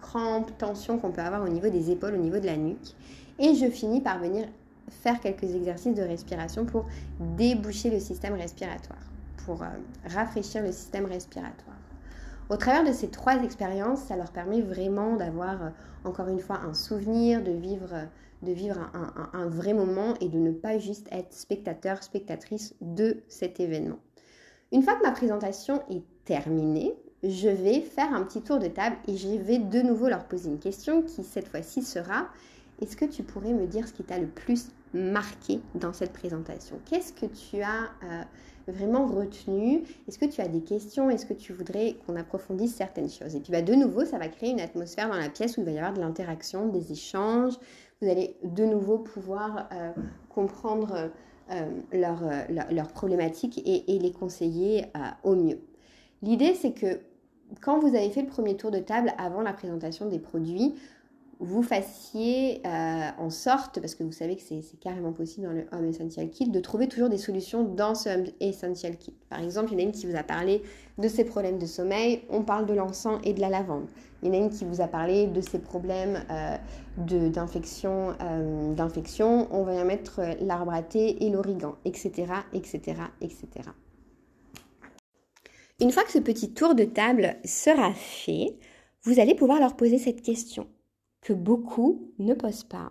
crampes, 0.01 0.57
tensions 0.59 0.99
qu'on 0.99 1.13
peut 1.13 1.23
avoir 1.23 1.43
au 1.43 1.49
niveau 1.49 1.71
des 1.71 1.91
épaules, 1.91 2.15
au 2.15 2.19
niveau 2.19 2.39
de 2.39 2.47
la 2.47 2.57
nuque. 2.57 2.95
Et 3.39 3.55
je 3.55 3.71
finis 3.71 4.03
par 4.03 4.19
venir 4.19 4.47
faire 4.91 5.19
quelques 5.21 5.55
exercices 5.55 5.95
de 5.95 6.03
respiration 6.03 6.67
pour 6.67 6.85
déboucher 7.37 7.89
le 7.91 8.01
système 8.01 8.35
respiratoire, 8.35 9.03
pour 9.47 9.63
euh, 9.63 9.67
rafraîchir 10.07 10.63
le 10.63 10.73
système 10.73 11.07
respiratoire. 11.07 11.77
Au 12.51 12.57
travers 12.57 12.85
de 12.85 12.93
ces 12.93 13.09
trois 13.09 13.43
expériences, 13.43 14.01
ça 14.01 14.17
leur 14.17 14.31
permet 14.31 14.61
vraiment 14.61 15.17
d'avoir, 15.17 15.63
euh, 15.63 15.69
encore 16.05 16.29
une 16.29 16.41
fois, 16.41 16.61
un 16.69 16.75
souvenir, 16.75 17.43
de 17.43 17.53
vivre, 17.53 18.09
de 18.43 18.53
vivre 18.53 18.79
un, 19.33 19.47
vrai 19.49 19.73
moment 19.73 20.15
et 20.21 20.29
de 20.29 20.39
ne 20.39 20.51
pas 20.51 20.79
juste 20.79 21.07
être 21.13 21.33
spectateur, 21.33 22.03
spectatrice 22.03 22.75
de 22.81 23.19
cet 23.29 23.61
événement. 23.61 23.99
Une 24.73 24.83
fois 24.83 24.95
que 24.95 25.03
ma 25.03 25.13
présentation 25.13 25.83
est 25.91 26.03
terminée, 26.25 26.95
je 27.23 27.49
vais 27.49 27.81
faire 27.81 28.13
un 28.13 28.23
petit 28.25 28.43
tour 28.43 28.59
de 28.59 28.67
table 28.67 28.97
et 29.07 29.17
je 29.17 29.29
vais 29.29 29.59
de 29.59 29.81
nouveau 29.83 30.09
leur 30.09 30.25
poser 30.25 30.49
une 30.51 30.59
question 30.59 31.03
qui 31.03 31.23
cette 31.23 31.49
fois-ci 31.49 31.83
sera 31.83 32.29
est-ce 32.81 32.97
que 32.97 33.05
tu 33.05 33.23
pourrais 33.23 33.53
me 33.53 33.67
dire 33.67 33.87
ce 33.87 33.93
qui 33.93 34.03
t'a 34.03 34.19
le 34.19 34.27
plus 34.27 34.69
marqué 34.93 35.61
dans 35.77 35.93
cette 35.93 36.13
présentation? 36.13 36.81
Qu'est-ce 36.85 37.13
que 37.13 37.27
tu 37.27 37.63
as 37.63 37.91
euh, 38.03 38.23
vraiment 38.67 39.07
retenu? 39.07 39.83
Est-ce 40.09 40.19
que 40.19 40.25
tu 40.25 40.41
as 40.41 40.49
des 40.49 40.63
questions? 40.63 41.09
Est-ce 41.09 41.25
que 41.25 41.35
tu 41.35 41.53
voudrais 41.53 41.97
qu'on 42.05 42.17
approfondisse 42.17 42.75
certaines 42.75 43.09
choses? 43.09 43.37
Et 43.37 43.41
puis 43.41 43.53
bah, 43.53 43.63
de 43.63 43.75
nouveau, 43.75 44.05
ça 44.05 44.19
va 44.19 44.27
créer 44.27 44.51
une 44.51 44.61
atmosphère 44.61 45.09
dans 45.09 45.17
la 45.17 45.29
pièce 45.29 45.57
où 45.57 45.61
il 45.61 45.65
va 45.65 45.71
y 45.71 45.79
avoir 45.79 45.93
de 45.93 46.01
l'interaction, 46.01 46.67
des 46.69 46.91
échanges. 46.91 47.55
Vous 48.03 48.09
allez 48.09 48.37
de 48.43 48.65
nouveau 48.65 48.99
pouvoir 48.99 49.69
euh, 49.73 49.93
comprendre 50.29 51.11
euh, 51.53 51.71
leurs 51.93 52.25
leur, 52.51 52.89
problématiques 52.89 53.63
et, 53.65 53.99
les 53.99 54.13
conseiller 54.13 54.87
au 55.23 55.37
mieux. 55.37 55.61
L'idée, 56.21 56.55
c'est 56.55 56.73
que 56.73 56.99
quand 57.61 57.79
vous 57.79 57.95
avez 57.95 58.11
fait 58.11 58.23
le 58.23 58.29
premier 58.29 58.57
tour 58.57 58.73
de 58.73 58.81
table 58.81 59.13
avant 59.19 59.41
la 59.41 59.53
présentation 59.53 60.09
des 60.09 60.19
produits, 60.19 60.75
vous 61.43 61.65
fassiez 61.65 62.63
euh, 62.65 63.11
en 63.19 63.29
sorte, 63.29 63.81
parce 63.81 63.97
que 63.97 64.05
vous 64.05 64.13
savez 64.13 64.37
que 64.37 64.43
c'est 64.43 64.63
carrément 64.81 65.13
possible 65.13 65.47
dans 65.47 65.53
le 65.53 65.67
Home 65.73 65.87
Essential 65.87 66.31
Kit, 66.31 66.49
de 66.49 66.61
trouver 66.61 66.87
toujours 66.87 67.09
des 67.09 67.19
solutions 67.19 67.65
dans 67.65 67.97
ce 67.97 68.09
Home 68.09 68.25
Essential 68.39 68.97
Kit. 68.97 69.15
Par 69.29 69.43
exemple, 69.43 69.73
il 69.73 69.81
y 69.81 69.83
en 69.83 69.85
a 69.85 69.89
une 69.89 69.93
qui 69.93 70.07
vous 70.07 70.15
a 70.15 70.23
parlé 70.23 70.63
de 70.99 71.09
ses 71.09 71.25
problèmes 71.25 71.59
de 71.59 71.67
sommeil, 71.67 72.23
on 72.31 72.43
parle 72.43 72.67
de 72.67 72.75
l'encens 72.75 73.19
et 73.25 73.33
de 73.33 73.41
la 73.41 73.49
lavande. 73.49 73.89
Il 74.23 74.29
y 74.29 74.31
en 74.31 74.35
a 74.35 74.45
une 74.45 74.51
qui 74.51 74.65
vous 74.65 74.81
a 74.81 74.87
parlé 74.87 75.27
de 75.27 75.41
ses 75.41 75.59
problèmes 75.59 76.25
euh, 76.31 77.29
d'infection, 77.31 78.15
euh, 78.23 78.73
d'infection, 78.75 79.49
on 79.51 79.65
va 79.65 79.75
y 79.75 79.85
mettre 79.85 80.21
l'arbre 80.41 80.73
à 80.73 80.83
thé 80.83 81.25
et 81.25 81.31
l'origan, 81.31 81.75
etc., 81.85 82.33
etc., 82.53 82.81
etc. 83.21 83.49
Une 85.81 85.91
fois 85.91 86.05
que 86.05 86.13
ce 86.13 86.21
petit 86.21 86.55
tour 86.55 86.77
de 86.77 86.85
table 86.85 87.35
sera 87.45 87.93
fait, 87.95 88.57
vous 89.03 89.19
allez 89.19 89.35
pouvoir 89.35 89.59
leur 89.59 89.75
poser 89.75 89.99
cette 89.99 90.23
question 90.23 90.69
que 91.23 91.33
beaucoup 91.33 92.13
ne 92.19 92.35
posent 92.35 92.65
pas, 92.65 92.91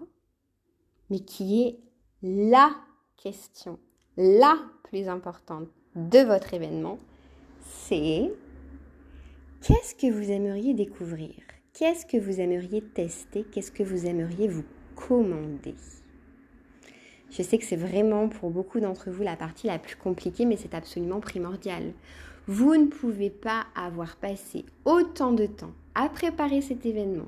mais 1.09 1.19
qui 1.19 1.63
est 1.63 1.79
la 2.23 2.71
question, 3.17 3.77
la 4.17 4.57
plus 4.83 5.07
importante 5.07 5.67
de 5.95 6.19
votre 6.19 6.53
événement, 6.53 6.97
c'est 7.61 8.31
qu'est-ce 9.61 9.95
que 9.95 10.11
vous 10.11 10.31
aimeriez 10.31 10.73
découvrir? 10.73 11.35
Qu'est-ce 11.73 12.05
que 12.05 12.17
vous 12.17 12.39
aimeriez 12.39 12.81
tester? 12.81 13.43
Qu'est-ce 13.43 13.71
que 13.71 13.83
vous 13.83 14.05
aimeriez 14.05 14.47
vous 14.47 14.65
commander? 14.95 15.75
Je 17.29 17.43
sais 17.43 17.57
que 17.57 17.63
c'est 17.63 17.77
vraiment 17.77 18.27
pour 18.27 18.49
beaucoup 18.49 18.79
d'entre 18.79 19.09
vous 19.09 19.23
la 19.23 19.37
partie 19.37 19.67
la 19.67 19.79
plus 19.79 19.95
compliquée, 19.95 20.45
mais 20.45 20.57
c'est 20.57 20.73
absolument 20.73 21.21
primordial. 21.21 21.93
Vous 22.47 22.75
ne 22.75 22.87
pouvez 22.87 23.29
pas 23.29 23.65
avoir 23.75 24.17
passé 24.17 24.65
autant 24.83 25.31
de 25.31 25.45
temps 25.45 25.71
à 25.95 26.09
préparer 26.09 26.61
cet 26.61 26.85
événement, 26.85 27.27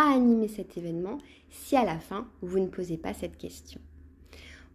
animer 0.00 0.48
cet 0.48 0.76
événement 0.76 1.18
si 1.50 1.76
à 1.76 1.84
la 1.84 1.98
fin 1.98 2.26
vous 2.42 2.58
ne 2.58 2.66
posez 2.66 2.96
pas 2.96 3.14
cette 3.14 3.38
question. 3.38 3.80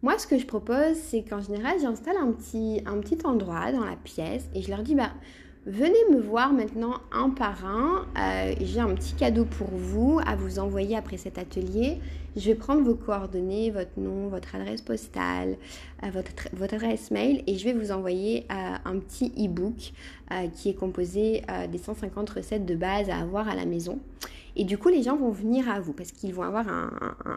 Moi, 0.02 0.18
ce 0.18 0.26
que 0.26 0.38
je 0.38 0.46
propose, 0.46 0.96
c'est 0.96 1.22
qu'en 1.22 1.42
général, 1.42 1.78
j'installe 1.78 2.16
un 2.16 2.32
petit, 2.32 2.80
un 2.86 2.98
petit 3.00 3.18
endroit 3.26 3.70
dans 3.70 3.84
la 3.84 3.96
pièce 3.96 4.48
et 4.54 4.62
je 4.62 4.70
leur 4.70 4.82
dis, 4.82 4.94
bah, 4.94 5.12
venez 5.66 5.98
me 6.10 6.20
voir 6.20 6.52
maintenant 6.52 6.94
un 7.12 7.30
par 7.30 7.64
un. 7.66 8.06
Euh, 8.18 8.54
j'ai 8.60 8.80
un 8.80 8.94
petit 8.94 9.14
cadeau 9.14 9.44
pour 9.44 9.68
vous 9.68 10.20
à 10.26 10.36
vous 10.36 10.58
envoyer 10.58 10.96
après 10.96 11.16
cet 11.16 11.38
atelier. 11.38 11.98
Je 12.36 12.46
vais 12.46 12.54
prendre 12.54 12.82
vos 12.82 12.94
coordonnées, 12.94 13.70
votre 13.70 13.98
nom, 13.98 14.28
votre 14.28 14.54
adresse 14.54 14.82
postale, 14.82 15.56
euh, 16.04 16.10
votre, 16.10 16.74
adresse 16.74 17.10
mail 17.10 17.42
et 17.46 17.58
je 17.58 17.64
vais 17.64 17.72
vous 17.72 17.90
envoyer 17.90 18.46
euh, 18.50 18.74
un 18.84 18.98
petit 18.98 19.32
e-book 19.36 19.92
qui 20.54 20.68
est 20.68 20.74
composé 20.74 21.42
des 21.72 21.78
150 21.78 22.30
recettes 22.30 22.64
de 22.64 22.76
base 22.76 23.10
à 23.10 23.16
avoir 23.16 23.48
à 23.48 23.56
la 23.56 23.66
maison. 23.66 23.98
Et 24.54 24.62
du 24.62 24.78
coup, 24.78 24.90
les 24.90 25.02
gens 25.02 25.16
vont 25.16 25.32
venir 25.32 25.68
à 25.68 25.80
vous 25.80 25.92
parce 25.92 26.12
qu'ils 26.12 26.32
vont 26.32 26.44
avoir 26.44 26.66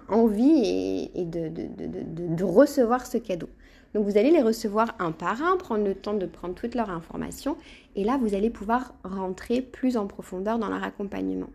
envie 0.10 1.10
et, 1.15 1.26
de, 1.26 2.43
recevoir 2.43 3.08
ce 3.08 3.17
cadeau. 3.17 3.50
Donc, 3.93 4.06
vous 4.06 4.17
allez 4.17 4.32
les 4.32 4.41
recevoir 4.41 4.95
un 4.99 5.12
par 5.12 5.41
un, 5.43 5.58
prendre 5.58 5.84
le 5.84 5.95
temps 5.95 6.13
de 6.13 6.25
prendre 6.25 6.56
toutes 6.56 6.75
leurs 6.75 6.89
informations. 6.89 7.58
Et 7.95 8.03
là, 8.03 8.17
vous 8.17 8.34
allez 8.34 8.49
pouvoir 8.49 8.93
rentrer 9.03 9.62
plus 9.62 9.97
en 9.97 10.08
profondeur 10.08 10.58
dans 10.60 10.69
leur 10.69 10.84
accompagnement. 10.84 11.49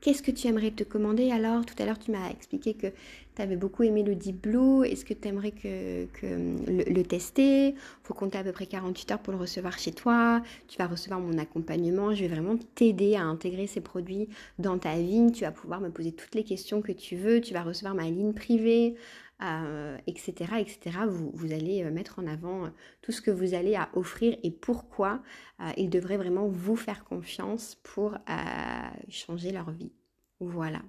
Qu'est-ce 0.00 0.22
que 0.22 0.30
tu 0.30 0.46
aimerais 0.46 0.70
te 0.70 0.82
commander 0.82 1.30
alors? 1.30 1.66
Tout 1.66 1.74
à 1.78 1.84
l'heure, 1.84 1.98
tu 1.98 2.10
m'as 2.10 2.30
expliqué 2.30 2.72
que 2.72 2.86
tu 3.36 3.42
avais 3.42 3.56
beaucoup 3.56 3.82
aimé 3.82 4.02
le 4.02 4.14
Deep 4.14 4.40
Blue. 4.40 4.82
Est-ce 4.86 5.04
que 5.04 5.12
tu 5.12 5.28
aimerais 5.28 5.50
que, 5.50 6.06
le, 6.22 7.02
tester? 7.02 7.68
Il 7.68 7.74
faut 8.04 8.14
compter 8.14 8.38
à 8.38 8.42
peu 8.42 8.52
près 8.52 8.64
48 8.64 9.10
heures 9.10 9.18
pour 9.18 9.34
le 9.34 9.38
recevoir 9.38 9.78
chez 9.78 9.92
toi. 9.92 10.40
Tu 10.68 10.78
vas 10.78 10.86
recevoir 10.86 11.20
mon 11.20 11.36
accompagnement. 11.36 12.14
Je 12.14 12.22
vais 12.22 12.28
vraiment 12.28 12.56
t'aider 12.74 13.14
à 13.16 13.24
intégrer 13.24 13.66
ces 13.66 13.82
produits 13.82 14.30
dans 14.58 14.78
ta 14.78 14.96
vie. 14.96 15.32
Tu 15.32 15.44
vas 15.44 15.52
pouvoir 15.52 15.82
me 15.82 15.90
poser 15.90 16.12
toutes 16.12 16.34
les 16.34 16.44
questions 16.44 16.80
que 16.80 16.92
tu 16.92 17.16
veux. 17.16 17.42
Tu 17.42 17.52
vas 17.52 17.62
recevoir 17.62 17.94
ma 17.94 18.04
ligne 18.04 18.32
privée. 18.32 18.94
Etc., 20.06 20.34
euh, 20.52 20.56
etc. 20.58 20.98
Vous, 21.08 21.30
vous, 21.34 21.52
allez 21.52 21.82
euh, 21.82 21.90
mettre 21.90 22.18
en 22.18 22.26
avant 22.26 22.64
euh, 22.64 22.68
tout 23.02 23.12
ce 23.12 23.22
que 23.22 23.30
vous 23.30 23.54
allez 23.54 23.74
à 23.74 23.88
offrir 23.94 24.36
et 24.42 24.50
pourquoi 24.50 25.22
ils 25.76 25.90
devraient 25.90 26.16
vraiment 26.16 26.48
vous 26.48 26.74
faire 26.74 27.04
confiance 27.04 27.76
pour 27.82 28.16
changer 29.10 29.52
leur 29.52 29.70
vie. 29.70 29.92
Voilà. 30.40 30.80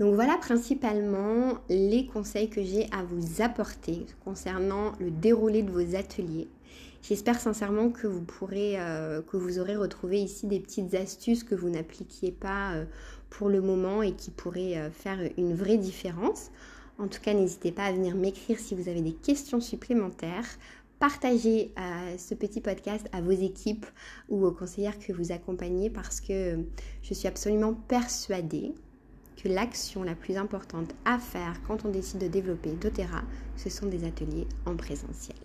Donc 0.00 0.14
voilà 0.14 0.36
principalement 0.38 1.58
les 1.68 2.06
conseils 2.06 2.50
que 2.50 2.64
j'ai 2.64 2.88
à 2.90 3.04
vous 3.04 3.42
apporter 3.42 4.06
concernant 4.24 4.92
le 4.98 5.12
déroulé 5.12 5.62
de 5.62 5.70
vos 5.70 5.94
ateliers. 5.94 6.48
J'espère 7.02 7.38
sincèrement 7.38 7.90
que 7.90 8.08
vous 8.08 8.22
pourrez, 8.22 8.76
que 9.28 9.36
vous 9.36 9.60
aurez 9.60 9.76
retrouvé 9.76 10.20
ici 10.20 10.48
des 10.48 10.58
petites 10.58 10.94
astuces 10.94 11.44
que 11.44 11.54
vous 11.54 11.70
n'appliquiez 11.70 12.32
pas 12.32 12.74
pour 13.30 13.48
le 13.48 13.60
moment 13.60 14.02
et 14.02 14.14
qui 14.14 14.32
pourraient 14.32 14.90
faire 14.90 15.20
une 15.38 15.54
vraie 15.54 15.78
différence. 15.78 16.50
En 16.98 17.08
tout 17.08 17.20
cas, 17.20 17.34
n'hésitez 17.34 17.72
pas 17.72 17.84
à 17.84 17.92
venir 17.92 18.14
m'écrire 18.14 18.58
si 18.58 18.74
vous 18.74 18.88
avez 18.88 19.00
des 19.00 19.12
questions 19.12 19.60
supplémentaires. 19.60 20.46
Partagez 20.98 21.72
ce 22.16 22.34
petit 22.34 22.60
podcast 22.60 23.08
à 23.12 23.20
vos 23.20 23.32
équipes 23.32 23.86
ou 24.28 24.46
aux 24.46 24.52
conseillères 24.52 24.98
que 25.00 25.12
vous 25.12 25.32
accompagnez 25.32 25.90
parce 25.90 26.20
que 26.20 26.60
je 27.02 27.14
suis 27.14 27.26
absolument 27.26 27.74
persuadée 27.74 28.72
que 29.36 29.48
l'action 29.48 30.04
la 30.04 30.14
plus 30.14 30.36
importante 30.36 30.94
à 31.04 31.18
faire 31.18 31.60
quand 31.66 31.84
on 31.84 31.88
décide 31.88 32.20
de 32.20 32.28
développer 32.28 32.70
doTERRA, 32.70 33.22
ce 33.56 33.68
sont 33.68 33.86
des 33.86 34.04
ateliers 34.04 34.46
en 34.64 34.76
présentiel. 34.76 35.36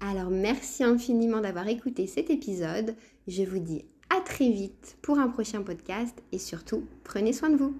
Alors 0.00 0.30
merci 0.30 0.82
infiniment 0.82 1.40
d'avoir 1.40 1.68
écouté 1.68 2.08
cet 2.08 2.28
épisode. 2.30 2.96
Je 3.28 3.44
vous 3.44 3.60
dis 3.60 3.84
à 4.10 4.20
très 4.20 4.50
vite 4.50 4.96
pour 5.00 5.20
un 5.20 5.28
prochain 5.28 5.62
podcast 5.62 6.20
et 6.32 6.38
surtout 6.38 6.84
prenez 7.04 7.32
soin 7.32 7.50
de 7.50 7.56
vous. 7.56 7.76